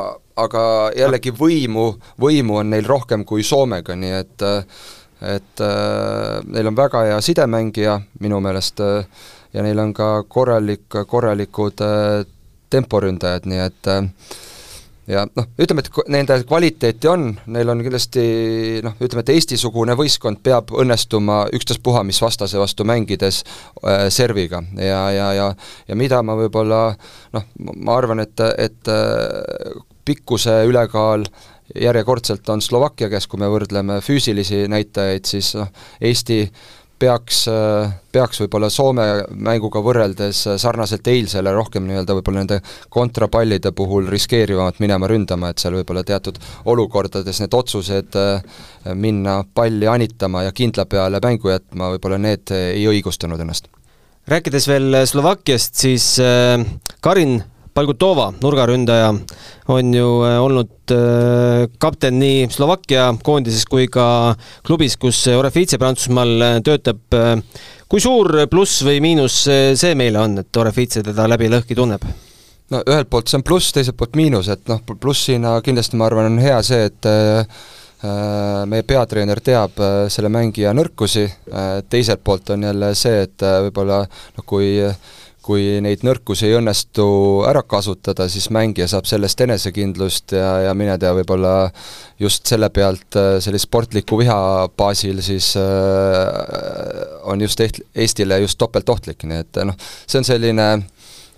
[0.41, 0.63] aga
[0.97, 4.47] jällegi võimu, võimu on neil rohkem kui Soomega, nii et
[5.23, 9.07] et äh, neil on väga hea sidemängija minu meelest äh,
[9.55, 12.25] ja neil on ka korralik, korralikud äh,
[12.73, 14.09] temporündajad, nii et äh,
[15.11, 18.25] ja noh, ütleme, et nende kvaliteeti on, neil on kindlasti
[18.85, 24.63] noh, ütleme, et Eesti-sugune võistkond peab õnnestuma ükstaspuha mis vastase vastu mängides äh, serviga.
[24.75, 25.51] Ja, ja, ja
[25.89, 26.81] ja mida ma võib-olla
[27.37, 29.77] noh, ma arvan, et, et äh,
[30.07, 31.27] pikkuse ülekaal
[31.75, 36.45] järjekordselt on Slovakkia käes, kui me võrdleme füüsilisi näitajaid, siis noh, Eesti
[36.99, 37.45] peaks,
[38.13, 42.61] peaks võib-olla Soome mänguga võrreldes sarnaselt eilsele rohkem nii-öelda võib-olla nende
[42.93, 46.39] kontrapallide puhul riskeerivamalt minema ründama, et seal võib-olla teatud
[46.73, 48.61] olukordades need otsused äh,
[48.95, 53.69] minna palli anitama ja kindla peale mängu jätma, võib-olla need ei õigustanud ennast.
[54.27, 56.65] rääkides veel Slovakkiast, siis äh,
[57.01, 57.43] Karin
[57.77, 59.11] Palgutova, nurgaründaja,
[59.69, 64.33] on ju äh, olnud äh, kapten nii Slovakkia koondises kui ka
[64.65, 67.03] klubis, kus Orefice Prantsusmaal äh, töötab.
[67.87, 72.07] kui suur pluss või miinus see meile on, et Orefice teda läbi lõhki tunneb?
[72.73, 76.33] no ühelt poolt see on pluss, teiselt poolt miinus, et noh, plussina kindlasti ma arvan,
[76.33, 77.11] on hea see, et
[78.67, 79.79] meie peatreener teab
[80.13, 81.29] selle mängija nõrkusi,
[81.93, 84.81] teiselt poolt on jälle see, et võib-olla noh, kui
[85.47, 87.07] kui neid nõrkusi ei õnnestu
[87.47, 91.55] ära kasutada, siis mängija saab sellest enesekindlust ja, ja mine tea, võib-olla
[92.19, 94.39] just selle pealt sellise sportliku viha
[94.77, 100.69] baasil siis äh, on just Eestile just topeltohtlik, nii et noh, see on selline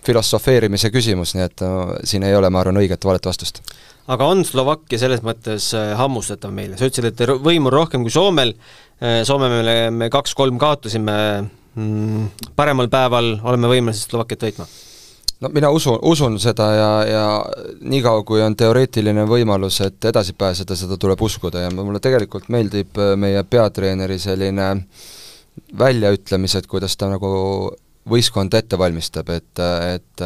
[0.06, 1.72] filosofeerimise küsimus, nii et no,
[2.06, 3.60] siin ei ole, ma arvan, õiget valet vastust.
[4.08, 8.14] aga on Slovakkia selles mõttes äh, hammustatav meile, sa ütlesid, et võimu on rohkem kui
[8.14, 8.54] Soomel,
[9.02, 11.18] äh, Soome meile me kaks-kolm kaotasime,
[11.78, 14.66] mm, paremal päeval oleme võimelised Slovakkiat võitma?
[15.40, 17.24] no mina usun, usun seda ja, ja
[17.80, 22.98] niikaua, kui on teoreetiline võimalus, et edasi pääseda, seda tuleb uskuda ja mulle tegelikult meeldib
[22.98, 24.72] äh, meie peatreeneri selline
[25.78, 27.30] väljaütlemised, kuidas ta nagu
[28.08, 29.60] võistkond ette valmistab, et,
[29.94, 30.22] et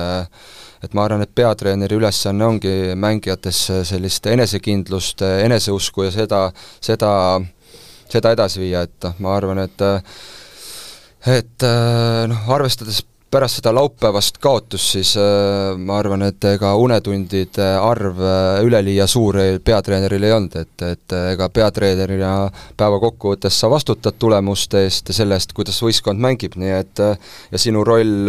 [0.82, 6.40] et ma arvan, et peatreeneri ülesanne ongi mängijates sellist enesekindlust, eneseusku ja seda,
[6.82, 7.12] seda,
[8.10, 9.84] seda edasi viia, et noh, ma arvan, et
[11.26, 11.64] et
[12.28, 18.58] noh, arvestades pärast seda laupäevast kaotust siis äh, ma arvan, et ega unetundide arv äh,
[18.66, 22.32] üleliia suur peatreeneril ei olnud, et, et ega peatreenerina
[22.76, 27.60] päeva kokkuvõttes sa vastutad tulemuste eest ja selle eest, kuidas võistkond mängib, nii et ja
[27.60, 28.28] sinu roll,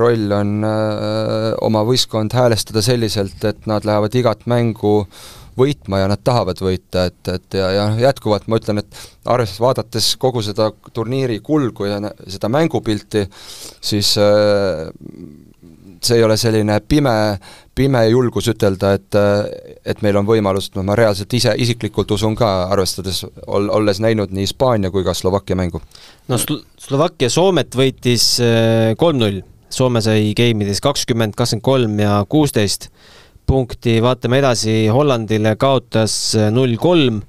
[0.00, 5.02] roll on öö, oma võistkond häälestada selliselt, et nad lähevad igat mängu
[5.58, 10.10] võitma ja nad tahavad võita, et, et ja, ja jätkuvalt ma ütlen, et arvestades, vaadates
[10.20, 13.26] kogu seda turniiri kulgu ja seda mängupilti,
[13.84, 14.88] siis äh,
[16.02, 17.14] see ei ole selline pime,
[17.74, 19.18] pime julgus ütelda, et
[19.86, 24.34] et meil on võimalus, noh ma reaalselt ise isiklikult usun ka, arvestades, ol-, olles näinud
[24.34, 25.82] nii Hispaania kui ka Slovakkia mängu.
[26.28, 32.90] no Slo-, Slovakkia Soomet võitis äh, kolm-null, Soome sai geimides kakskümmend, kakskümmend kolm ja kuusteist
[33.48, 37.22] punkti, vaatame edasi, Hollandile kaotas null kolm,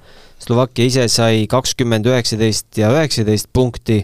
[0.43, 4.01] Slovakkia ise sai kakskümmend, üheksateist ja üheksateist punkti,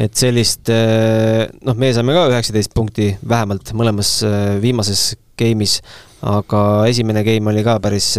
[0.00, 4.12] et sellist noh, meie saime ka üheksateist punkti vähemalt mõlemas
[4.62, 5.80] viimases game'is,
[6.22, 8.12] aga esimene game oli ka päris,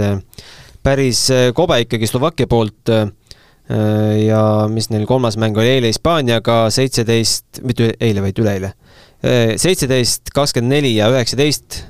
[0.83, 1.23] päris
[1.55, 8.25] kobe ikkagi Slovakkia poolt ja mis neil kolmas mäng oli eile Hispaaniaga, seitseteist, mitte eile,
[8.25, 8.73] vaid üleeile,
[9.61, 11.85] seitseteist, kakskümmend neli ja üheksateist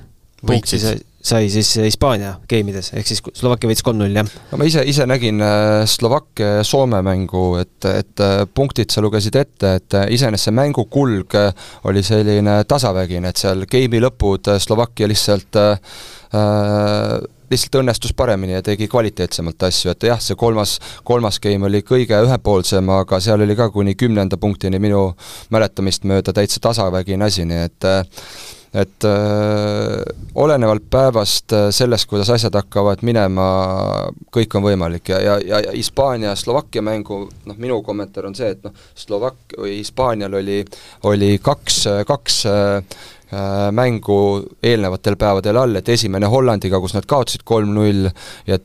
[0.46, 4.30] punkti sai sai siis Hispaania game'ides, ehk siis Slovakkia võitis kolm-null, jah?
[4.52, 9.04] no ma ise, ise nägin äh, Slovakkia ja Soome mängu, et, et äh, punktid sa
[9.06, 11.36] lugesid ette, et äh, iseenesest see mängu kulg
[11.90, 15.78] oli selline tasavägine, et seal game'i lõpud Slovakkia lihtsalt äh,
[17.52, 22.18] lihtsalt õnnestus paremini ja tegi kvaliteetsemalt asju, et jah, see kolmas, kolmas game oli kõige
[22.26, 25.10] ühepoolsem, aga seal oli ka kuni kümnenda punktini minu
[25.54, 27.90] mäletamist mööda täitsa tasavägine asi, nii et
[28.74, 30.04] et öö,
[30.40, 33.48] olenevalt päevast, sellest, kuidas asjad hakkavad minema,
[34.32, 38.64] kõik on võimalik ja, ja, ja, Hispaania, Slovakkia mängu noh, minu kommentaar on see, et
[38.64, 40.62] noh, Slovak- või Hispaanial oli,
[41.12, 42.80] oli kaks, kaks äh,
[43.76, 44.18] mängu
[44.64, 48.08] eelnevatel päevadel all, et esimene Hollandiga, kus nad kaotasid kolm-null
[48.48, 48.60] ja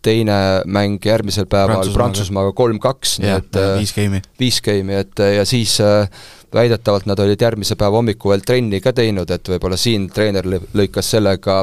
[0.00, 4.22] teine mäng järgmisel päeval Prantsusmaaga kolm-kaks, nii et viis geimi.
[4.40, 6.08] viis geimi, et ja siis äh,
[6.54, 11.12] väidetavalt nad olid järgmise päeva hommikul veel trenni ka teinud, et võib-olla siin treener lõikas
[11.14, 11.60] sellega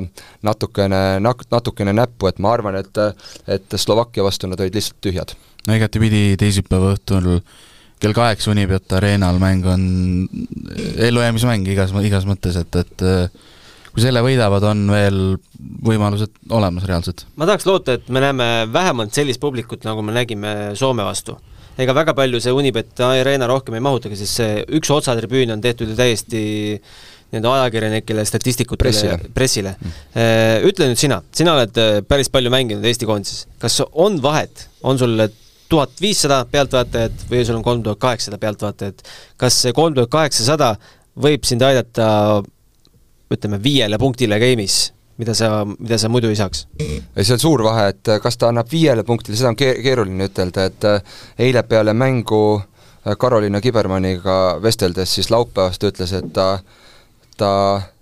[0.47, 3.01] natukene, natukene näppu, et ma arvan, et
[3.47, 5.35] et Slovakkia vastu nad olid lihtsalt tühjad.
[5.67, 7.41] no igatepidi teisipäeva õhtul
[7.99, 9.83] kell kaheksa Unibet Arenal mäng on
[10.97, 13.05] ellujäämismäng igas, igas mõttes, et, et
[13.91, 15.19] kui selle võidavad, on veel
[15.85, 17.25] võimalused olemas reaalselt.
[17.35, 21.39] ma tahaks loota, et me näeme vähemalt sellist publikut, nagu me nägime Soome vastu
[21.77, 25.91] ega väga palju see Unibet Arena rohkem ei mahutagi, sest see üks otsatribüün on tehtud
[25.91, 26.41] ju täiesti
[27.27, 29.73] nii-öelda ajakirjanikele, statistikutele, pressile, pressile.
[29.81, 30.67] Mm.
[30.69, 34.99] Ütle nüüd sina, sina oled äh, päris palju mänginud Eesti koondises, kas on vahet, on
[35.01, 35.27] sul
[35.67, 39.03] tuhat viissada pealtvaatajat või sul on kolm tuhat kaheksasada pealtvaatajat,
[39.43, 40.77] kas see kolm tuhat kaheksasada
[41.19, 42.07] võib sind aidata
[43.33, 44.85] ütleme, viiele punktile game'is
[45.17, 46.67] mida sa, mida sa muidu ei saaks?
[46.79, 50.67] ei, see on suur vahe, et kas ta annab viiele punktile, seda on keeruline ütelda,
[50.71, 56.49] et äh, eile peale mängu äh, Karoliina Kibermanniga vesteldes siis laupäevast ütles, et ta,
[57.37, 57.51] ta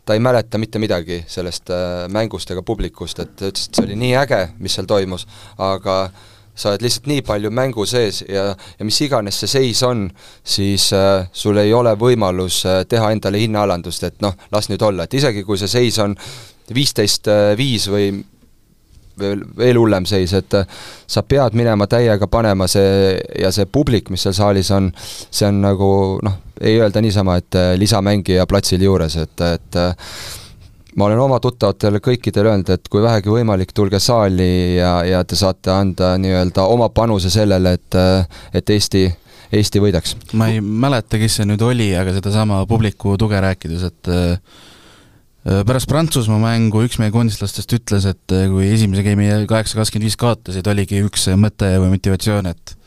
[0.05, 3.87] ta ei mäleta mitte midagi sellest äh, mängust ega publikust, et ta ütles, et see
[3.87, 5.25] oli nii äge, mis seal toimus,
[5.57, 5.95] aga
[6.55, 8.47] sa oled lihtsalt nii palju mängu sees ja,
[8.79, 10.07] ja mis iganes see seis on,
[10.43, 15.05] siis äh, sul ei ole võimalus äh, teha endale hinnaalandust, et noh, las nüüd olla,
[15.05, 16.15] et isegi kui see seis on
[16.73, 17.27] viisteist
[17.59, 18.07] viis või
[19.19, 20.65] veel, veel hullem seis, et äh,
[21.07, 25.61] sa pead minema täiega panema see ja see publik, mis seal saalis on, see on
[25.63, 25.91] nagu
[26.25, 30.11] noh, ei öelda niisama, et äh, lisamängija platsil juures, et, et äh,
[30.95, 35.37] ma olen oma tuttavatele kõikidele öelnud, et kui vähegi võimalik, tulge saali ja, ja te
[35.39, 37.97] saate anda nii-öelda oma panuse sellele, et,
[38.55, 39.03] et Eesti,
[39.55, 40.15] Eesti võidaks.
[40.39, 44.61] ma ei mäleta, kes see nüüd oli, aga sedasama publiku tuge rääkides, et äh,
[45.67, 50.19] pärast Prantsusmaa mängu üks meie koondislastest ütles, et äh, kui esimese game'i kaheksa kakskümmend viis
[50.21, 52.77] kaotasid, oligi üks mõte või motivatsioon, et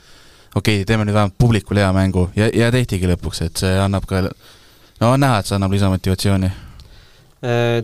[0.55, 4.09] okei okay,, teeme nüüd vähemalt publikule hea mängu ja, ja tehtigi lõpuks, et see annab
[4.09, 4.25] ka,
[5.03, 6.51] no on näha, et see annab lisamotivatsiooni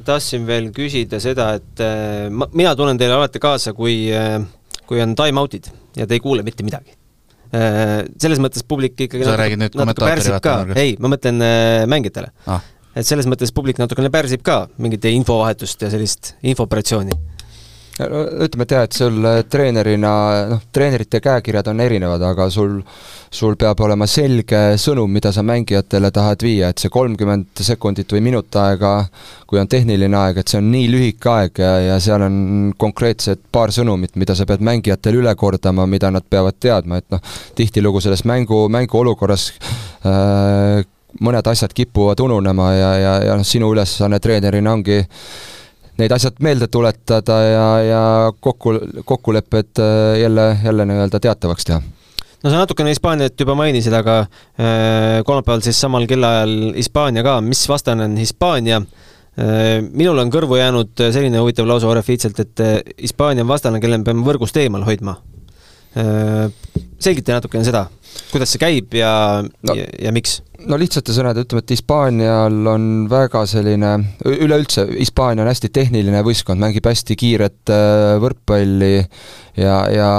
[0.05, 4.41] tahtsin veel küsida seda, et äh, ma, mina tunnen teile alati kaasa, kui, äh,
[4.89, 6.97] kui on time-out'id ja te ei kuule mitte midagi.
[7.55, 10.79] Selles mõttes publik ikkagi sa räägid nüüd kommentaatori vaatenurgast?
[10.81, 11.37] ei, ma mõtlen
[11.87, 12.65] mängijatele ah..
[12.99, 17.15] et selles mõttes publik natukene pärsib ka mingit infovahetust ja sellist infooperatsiooni
[17.95, 20.13] ütleme, et jah, et sul äh, treenerina,
[20.51, 22.81] noh, treenerite käekirjad on erinevad, aga sul,
[23.31, 28.25] sul peab olema selge sõnum, mida sa mängijatele tahad viia, et see kolmkümmend sekundit või
[28.27, 28.97] minut aega,
[29.47, 32.41] kui on tehniline aeg, et see on nii lühike aeg ja, ja seal on
[32.79, 37.23] konkreetsed paar sõnumit, mida sa pead mängijatele üle kordama, mida nad peavad teadma, et noh,
[37.55, 39.53] tihtilugu selles mängu, mänguolukorras
[40.03, 40.83] äh,
[41.23, 45.05] mõned asjad kipuvad ununema ja, ja, ja noh, sinu ülesanne treenerina ongi
[46.01, 48.03] neid asjad meelde tuletada ja, ja
[48.41, 51.81] kokku, kokkulepped äh, jälle, jälle nii-öelda teatavaks teha
[52.45, 57.67] no sa natukene Hispaaniat juba mainisid, aga äh, kolmapäeval siis samal kellaajal Hispaania ka, mis
[57.69, 59.83] vastane on Hispaania äh,?
[59.91, 62.67] minul on kõrvu jäänud selline huvitav lause Orefiitselt, et
[63.03, 65.19] Hispaania on vastane, kelle me peame võrgust eemal hoidma.
[65.95, 67.85] Selgita natukene seda,
[68.33, 69.13] kuidas see käib ja
[69.45, 70.41] no,, ja, ja miks?
[70.69, 73.91] no lihtsate sõnadega ütleme, et Hispaanial on väga selline,
[74.31, 78.95] üleüldse Hispaania on hästi tehniline võistkond, mängib hästi kiiret äh, võrkpalli
[79.61, 80.11] ja, ja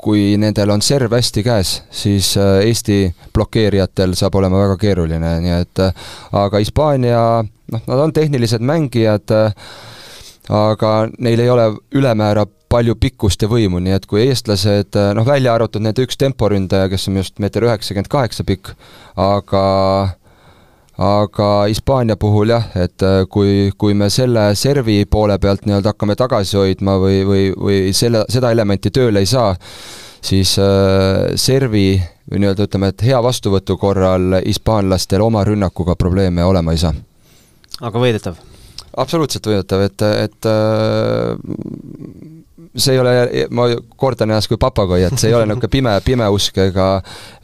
[0.00, 3.02] kui nendel on serv hästi käes, siis äh, Eesti
[3.34, 6.06] blokeerijatel saab olema väga keeruline, nii et äh,
[6.42, 7.24] aga Hispaania,
[7.72, 9.32] noh, nad on tehnilised mängijad,
[10.50, 15.56] aga neil ei ole ülemäära palju pikkust ja võimu, nii et kui eestlased, noh välja
[15.56, 18.72] arvatud nende üks temporündaja, kes on just meeter üheksakümmend kaheksa pikk,
[19.18, 19.64] aga
[21.00, 23.02] aga Hispaania puhul jah, et
[23.32, 28.26] kui, kui me selle servi poole pealt nii-öelda hakkame tagasi hoidma või, või, või selle,
[28.28, 29.54] seda elementi tööle ei saa,
[30.20, 31.94] siis äh, servi
[32.30, 36.92] või nii-öelda ütleme, et hea vastuvõtu korral hispaanlastel oma rünnakuga probleeme olema ei saa.
[37.80, 38.36] aga võidetav?
[39.00, 41.32] absoluutselt võidetav, et, et äh,
[42.82, 43.14] see ei ole,
[43.54, 43.68] ma
[44.00, 46.88] kordan ennast kui papagoi, et see ei ole niisugune pime, pime usk ega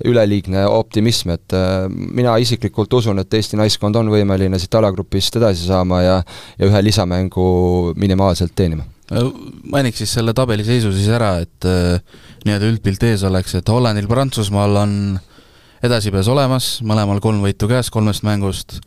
[0.09, 5.69] üleliigne optimism, et äh, mina isiklikult usun, et Eesti naiskond on võimeline siit alagrupist edasi
[5.69, 6.17] saama ja
[6.59, 8.85] ja ühe lisamängu minimaalselt teenima.
[9.13, 9.31] Äh,
[9.71, 12.01] mainiks siis selle tabeli seisu siis ära, et äh,
[12.47, 14.97] nii-öelda üldpilt ees oleks, et Hollandil, Prantsusmaal on
[15.87, 18.81] edasipääs olemas, mõlemal kolm võitu käes kolmest mängust,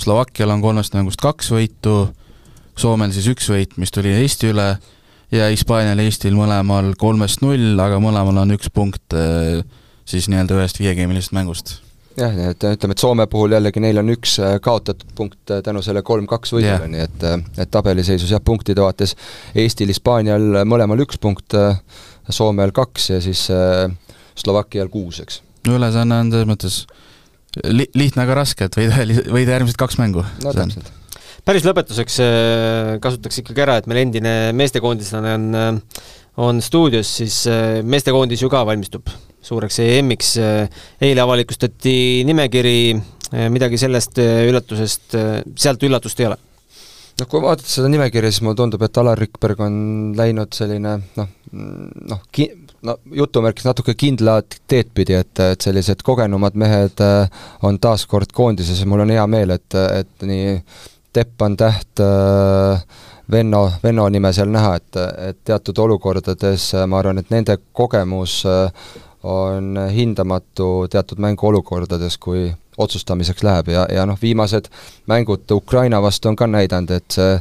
[0.00, 2.08] Slovakkial on kolmest mängust kaks võitu,
[2.80, 4.70] Soomel siis üks võit, mis tuli Eesti üle
[5.34, 9.60] ja Hispaanial Eestil mõlemal kolmest null, aga mõlemal on üks punkt äh,
[10.08, 11.76] siis nii-öelda ühest viiegeemilisest mängust.
[12.18, 15.62] jah, nii et ütleme, et Soome puhul jällegi neil on üks äh, kaotatud punkt äh,
[15.66, 17.26] tänu selle kolm-kaks võidule yeah., nii et,
[17.62, 19.14] et tabeliseisus jah, punktide vaates
[19.54, 21.56] Eestil, Hispaanial mõlemal üks punkt,
[22.30, 23.46] Soomel kaks ja siis
[24.38, 25.42] Slovakkial kuus, eks.
[25.66, 26.80] no ülesanne on selles mõttes
[27.66, 30.26] li-, lihtne, aga raske, et võida, võida järgmised kaks mängu.
[30.42, 30.90] no täpselt
[31.46, 36.02] päris lõpetuseks äh, kasutaks ikkagi ära, et meil endine meestekoondislane on, äh,
[36.44, 39.10] on stuudios, siis äh, meestekoondis ju ka valmistub
[39.40, 40.34] suureks EM-iks.
[41.00, 42.92] eile avalikustati nimekiri,
[43.48, 45.16] midagi sellest üllatusest,
[45.56, 46.36] sealt üllatust ei ole?
[47.20, 49.78] noh, kui vaadata seda nimekirja, siis mulle tundub, et Alar Rikberg on
[50.16, 51.32] läinud selline noh,
[52.12, 52.50] noh, ki-,
[52.84, 57.00] no jutumärkis natuke kindlat teed pidi, et, et sellised kogenumad mehed
[57.64, 60.58] on taas kord koondises ja mul on hea meel, et, et nii
[61.12, 62.80] Teppan Täht, äh,
[63.30, 64.96] Venno, Venno nime seal näha, et,
[65.28, 68.70] et teatud olukordades äh, ma arvan, et nende kogemus äh,
[69.26, 72.46] on hindamatu teatud mänguolukordades, kui
[72.78, 73.72] otsustamiseks läheb.
[73.74, 74.70] Ja, ja noh, viimased
[75.10, 77.34] mängud Ukraina vastu on ka näidanud, et see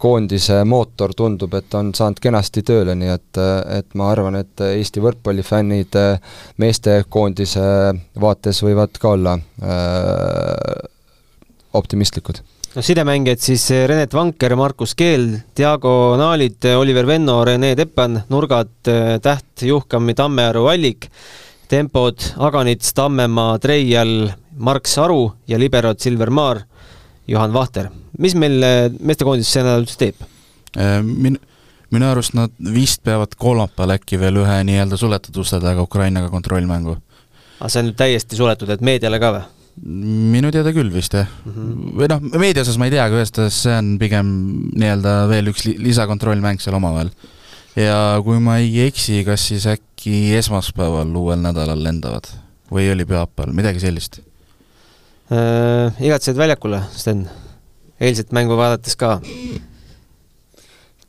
[0.00, 3.40] koondise mootor tundub, et on saanud kenasti tööle, nii et,
[3.76, 5.98] et ma arvan, et Eesti võrkpallifännid
[6.56, 7.66] meestekoondise
[8.24, 10.88] vaates võivad ka olla äh,
[11.76, 12.40] optimistlikud
[12.74, 18.90] no sidemängijad siis eh, Renet Vanker, Markus Keel, diagonaalid eh, Oliver Venno, Rene Teppan, nurgad
[18.90, 21.08] eh, Täht, Juhkam, Tammearu, Allik,
[21.70, 26.64] tempod Aganits, Tammemaa, Treial, Mark Saru ja liberod Silver Maar,
[27.26, 27.90] Juhan Vahter.
[28.18, 28.58] mis meil
[29.00, 30.24] meestekoondis see nädal üldse teeb?
[31.06, 31.38] Min-,
[31.94, 36.98] minu arust nad vist peavad kolmapäeval äkki veel ühe nii-öelda suletud uste taga Ukrainaga kontrollmängu.
[37.60, 39.46] aga see on nüüd täiesti suletud, et meediale ka või?
[39.80, 41.52] Minu teada küll vist jah mm.
[41.52, 41.92] -hmm.
[41.98, 44.32] või noh, meedia osas ma ei tea, aga ühesõnaga see on pigem
[44.76, 47.12] nii-öelda veel üks li lisakontrollmäng seal omavahel.
[47.76, 52.28] ja kui ma ei eksi, kas siis äkki esmaspäeval uuel nädalal lendavad
[52.70, 54.20] või oli pühapäeval, midagi sellist
[55.32, 55.96] äh,?
[56.00, 57.28] igatsed väljakule, Sten?
[58.00, 59.18] eilset mängu vaadates ka?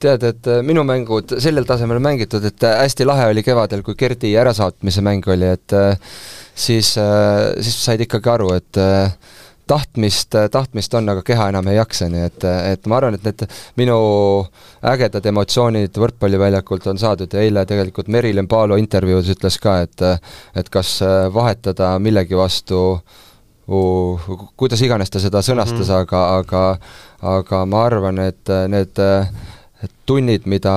[0.02, 3.98] tead, et äh, minu mängud sellel tasemel mängitud, et äh, hästi lahe oli kevadel, kui
[4.00, 6.14] Gerdi ärasaatmise mäng oli, et äh,
[6.56, 8.82] siis, siis said ikkagi aru, et
[9.72, 13.46] tahtmist, tahtmist on, aga keha enam ei jaksa, nii et, et ma arvan, et need
[13.80, 13.98] minu
[14.92, 20.08] ägedad emotsioonid võrkpalliväljakult on saadud ja eile tegelikult Merilin Paalo intervjuus ütles ka, et
[20.56, 20.98] et kas
[21.34, 23.30] vahetada millegi vastu uh,
[23.72, 26.02] kuidas iganes ta seda sõnastas mm, -hmm.
[26.02, 26.78] aga, aga
[27.22, 29.00] aga ma arvan, et need
[30.06, 30.74] tunnid, mida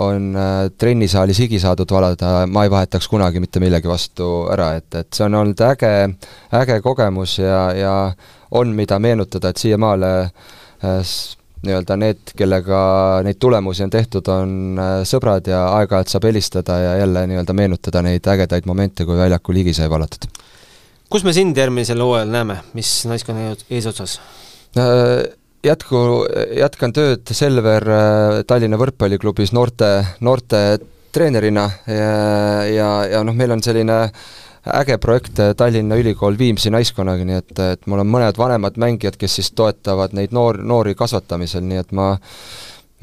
[0.00, 4.88] on äh, trennisaalis higi saadud valada, ma ei vahetaks kunagi mitte millegi vastu ära, et,
[5.00, 5.92] et see on olnud äge,
[6.60, 7.94] äge kogemus ja, ja
[8.54, 11.14] on, mida meenutada, et siiamaale äh,
[11.64, 12.80] nii-öelda need, kellega
[13.24, 18.02] neid tulemusi on tehtud, on äh, sõbrad ja aeg-ajalt saab helistada ja jälle nii-öelda meenutada
[18.04, 20.28] neid ägedaid momente, kui väljakul higi sai valatud.
[21.10, 24.18] kus me sind järgmisel hooajal näeme, mis naiskonna eesotsas?
[25.64, 25.98] Jätku,
[26.58, 29.90] jätkan tööd Selver äh, Tallinna Võrkpalliklubis noorte,
[30.24, 30.64] noorte
[31.14, 33.98] treenerina ja, ja, ja noh, meil on selline
[34.80, 39.18] äge projekt äh, Tallinna Ülikool Viimsi naiskonnaga, nii et, et mul on mõned vanemad mängijad,
[39.20, 42.14] kes siis toetavad neid noor, noori kasvatamisel, nii et ma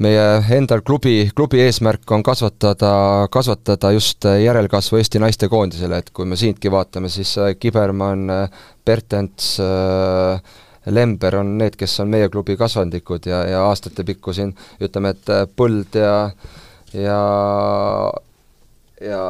[0.02, 0.24] meie
[0.56, 6.72] endal klubi, klubi eesmärk on kasvatada, kasvatada just järelkasvu Eesti naistekoondisele, et kui me siitki
[6.72, 8.30] vaatame, siis äh, Kibermann,
[8.86, 15.14] Bertens äh,, Lember on need, kes on meie klubi kasvandikud ja, ja aastatepikku siin ütleme,
[15.14, 16.16] et äh, Põld ja
[16.92, 17.20] ja
[19.00, 19.22] ja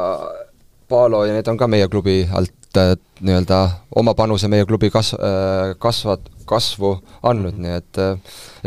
[0.89, 2.93] Paalo ja need on ka meie klubi alt äh,
[3.23, 3.59] nii-öelda
[3.95, 7.99] oma panuse meie klubi kas-, äh, kasvat-, kasvu andnud, nii et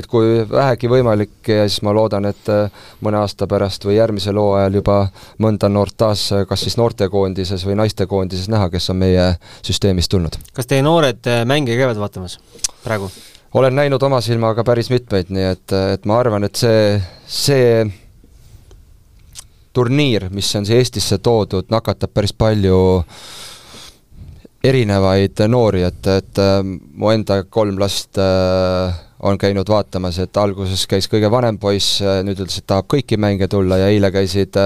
[0.00, 2.48] et kui vähegi võimalik, siis ma loodan, et
[3.04, 4.96] mõne aasta pärast või järgmisel hooajal juba
[5.44, 9.28] mõnda noort taas kas siis noortekoondises või naistekoondises näha, kes on meie
[9.60, 10.40] süsteemist tulnud.
[10.56, 12.38] kas teie noored mänge käivad vaatamas
[12.84, 13.10] praegu?
[13.54, 16.98] olen näinud oma silmaga päris mitmeid, nii et, et ma arvan, et see,
[17.28, 17.84] see
[19.76, 22.78] turniir, mis on siia Eestisse toodud, nakatab päris palju
[24.64, 30.86] erinevaid noori, et, et äh, mu enda kolm last äh, on käinud vaatamas, et alguses
[30.90, 34.56] käis kõige vanem poiss, äh, nüüd ütles, et tahab kõiki mänge tulla ja eile käisid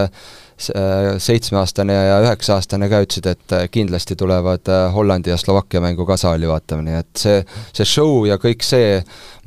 [0.60, 6.84] seitsmeaastane ja üheksa-aastane ka ütlesid, et kindlasti tulevad Hollandi ja Slovakkia mängu ka saali vaatama,
[6.84, 7.38] nii et see,
[7.72, 8.98] see show ja kõik see,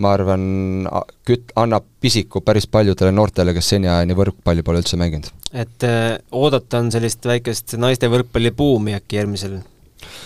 [0.01, 0.87] ma arvan,
[1.29, 5.29] küt-, annab pisiku päris paljudele noortele, kes seniajani võrkpalli pole üldse mänginud.
[5.53, 5.85] et
[6.33, 9.59] oodata on sellist väikest naiste võrkpallibuumi äkki järgmisel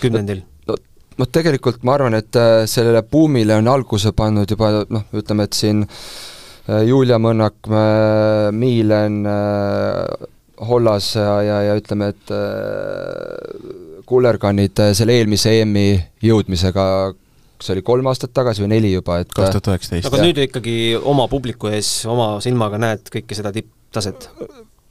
[0.02, 0.42] kümnendil?
[0.68, 0.78] no,
[1.18, 5.58] no tegelikult ma arvan, et äh, sellele buumile on alguse pannud juba noh, ütleme, et
[5.58, 7.70] siin äh, Julia Mõnnak,
[8.54, 10.28] Miilen, äh,
[10.68, 12.32] Hollas ja, ja, ja ütleme, et
[14.08, 15.92] kullerkannid selle eelmise EM-i
[16.24, 16.86] jõudmisega
[17.58, 20.08] kas oli kolm aastat tagasi või neli juba, et kaks tuhat üheksateist.
[20.10, 24.30] aga nüüd ikkagi oma publiku ees, oma silmaga näed kõike seda tipptaset?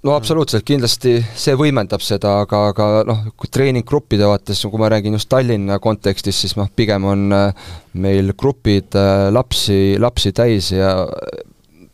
[0.06, 5.18] No absoluutselt, kindlasti see võimendab seda, aga, aga noh, kui treeninggruppide vaates, kui ma räägin
[5.18, 7.68] just Tallinna kontekstis, siis noh, pigem on äh,
[7.98, 10.94] meil grupid äh, lapsi, lapsi täis ja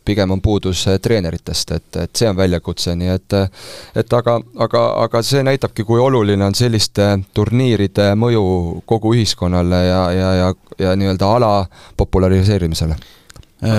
[0.04, 3.38] pigem on puudus äh, treeneritest, et, et see on väljakutse, nii et
[3.96, 4.36] et aga,
[4.66, 8.44] aga, aga see näitabki, kui oluline on selliste turniiride mõju
[8.86, 11.52] kogu ühiskonnale ja, ja, ja, ja nii-öelda ala
[11.96, 12.96] populariseerimisele.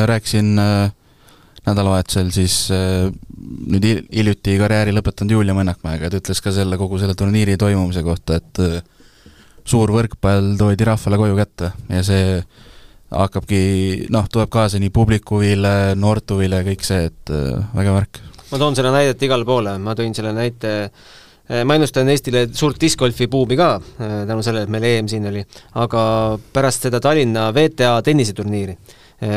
[0.10, 0.94] rääkisin äh
[1.66, 3.08] nädalavahetusel siis äh,
[3.72, 8.40] nüüd hiljuti karjääri lõpetanud Julia Mõnnakmäega, ta ütles ka selle, kogu selle turniiri toimumise kohta,
[8.42, 8.78] et äh,
[9.66, 12.40] suur võrkpall toodi rahvale koju kätte ja see
[13.16, 13.60] hakkabki,
[14.14, 18.24] noh, tuleb kaasa nii publiku huvile, noorte huvile, kõik see, et äh, vägev värk.
[18.52, 20.76] ma toon selle näidet igale poole, ma tõin selle näite
[21.46, 23.68] ma ennustan Eestile suurt discgolfi buumi ka,
[24.00, 25.44] tänu sellele, et meil EM siin oli,
[25.78, 26.02] aga
[26.54, 28.74] pärast seda Tallinna VTA tenniseturniiri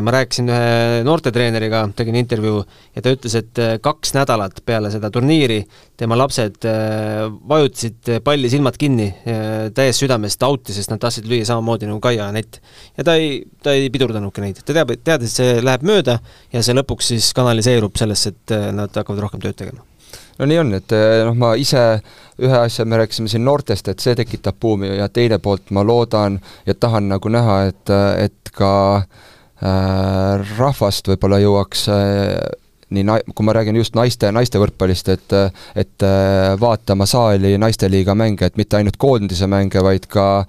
[0.03, 2.63] ma rääkisin ühe noortetreeneriga, tegin intervjuu
[2.97, 5.61] ja ta ütles, et äh, kaks nädalat peale seda turniiri
[5.99, 9.07] tema lapsed äh, vajutasid palli silmad kinni
[9.75, 12.59] täies südames out'i, sest nad tahtsid lüüa samamoodi nagu Kaia ja Anett.
[12.99, 16.19] ja ta ei, ta ei pidurdanudki neid, ta teab, teadis, et see läheb mööda
[16.53, 19.87] ja see lõpuks siis kanaliseerub sellesse, et nad hakkavad rohkem tööd tegema
[20.39, 21.87] no nii on, et noh, ma ise
[22.43, 26.43] ühe asja me rääkisime siin noortest, et see tekitab buumi ja teine poolt ma loodan
[26.67, 32.35] ja tahan nagu näha, et, et ka äh, Äh, rahvast võib-olla jõuaks äh,
[32.95, 35.35] nii na-, kui ma räägin just naiste, naiste võrkpallist, et
[35.79, 40.47] et äh, vaatama saali naisteliiga mänge, et mitte ainult koondise mänge, vaid ka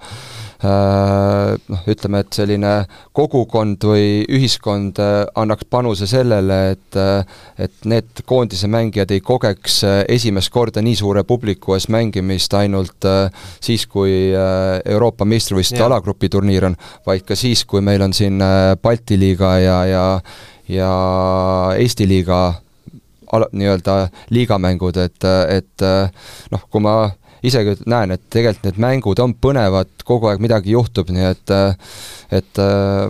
[0.62, 2.72] noh, ütleme, et selline
[3.16, 6.98] kogukond või ühiskond annaks panuse sellele, et
[7.60, 13.08] et need koondise mängijad ei kogeks esimest korda nii suure publiku ees mängimist ainult
[13.60, 18.40] siis, kui Euroopa meistrivõistluste alagrupiturniir on, vaid ka siis, kui meil on siin
[18.82, 20.06] Balti liiga ja, ja
[20.70, 20.90] ja
[21.78, 22.54] Eesti liiga
[23.32, 25.86] ala, nii-öelda liigamängud, et, et
[26.50, 26.94] noh, kui ma
[27.46, 31.54] isegi näen, et tegelikult need mängud on põnevad, kogu aeg midagi juhtub, nii et
[32.30, 32.60] et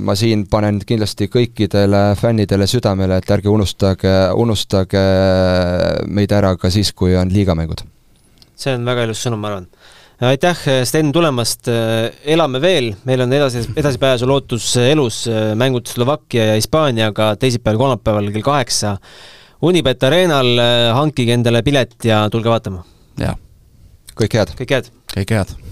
[0.01, 5.03] ma siin panen kindlasti kõikidele fännidele südamele, et ärge unustage, unustage
[6.09, 7.85] meid ära ka siis, kui on liigamängud.
[8.61, 9.69] see on väga ilus sõnum, ma arvan
[10.21, 11.69] aitäh, Sten, tulemast,
[12.29, 15.23] elame veel, meil on edasi, edasipääsu lootus elus,
[15.57, 18.97] mängud Slovakkia ja Hispaaniaga teisipäeval, kolmapäeval kell kaheksa
[19.63, 20.55] Unibet Arenal,
[20.97, 22.85] hankige endale pilet ja tulge vaatama.
[23.21, 23.37] jah.
[24.21, 24.57] Kõike head!
[24.61, 24.95] kõike head!
[25.17, 25.70] kõike head!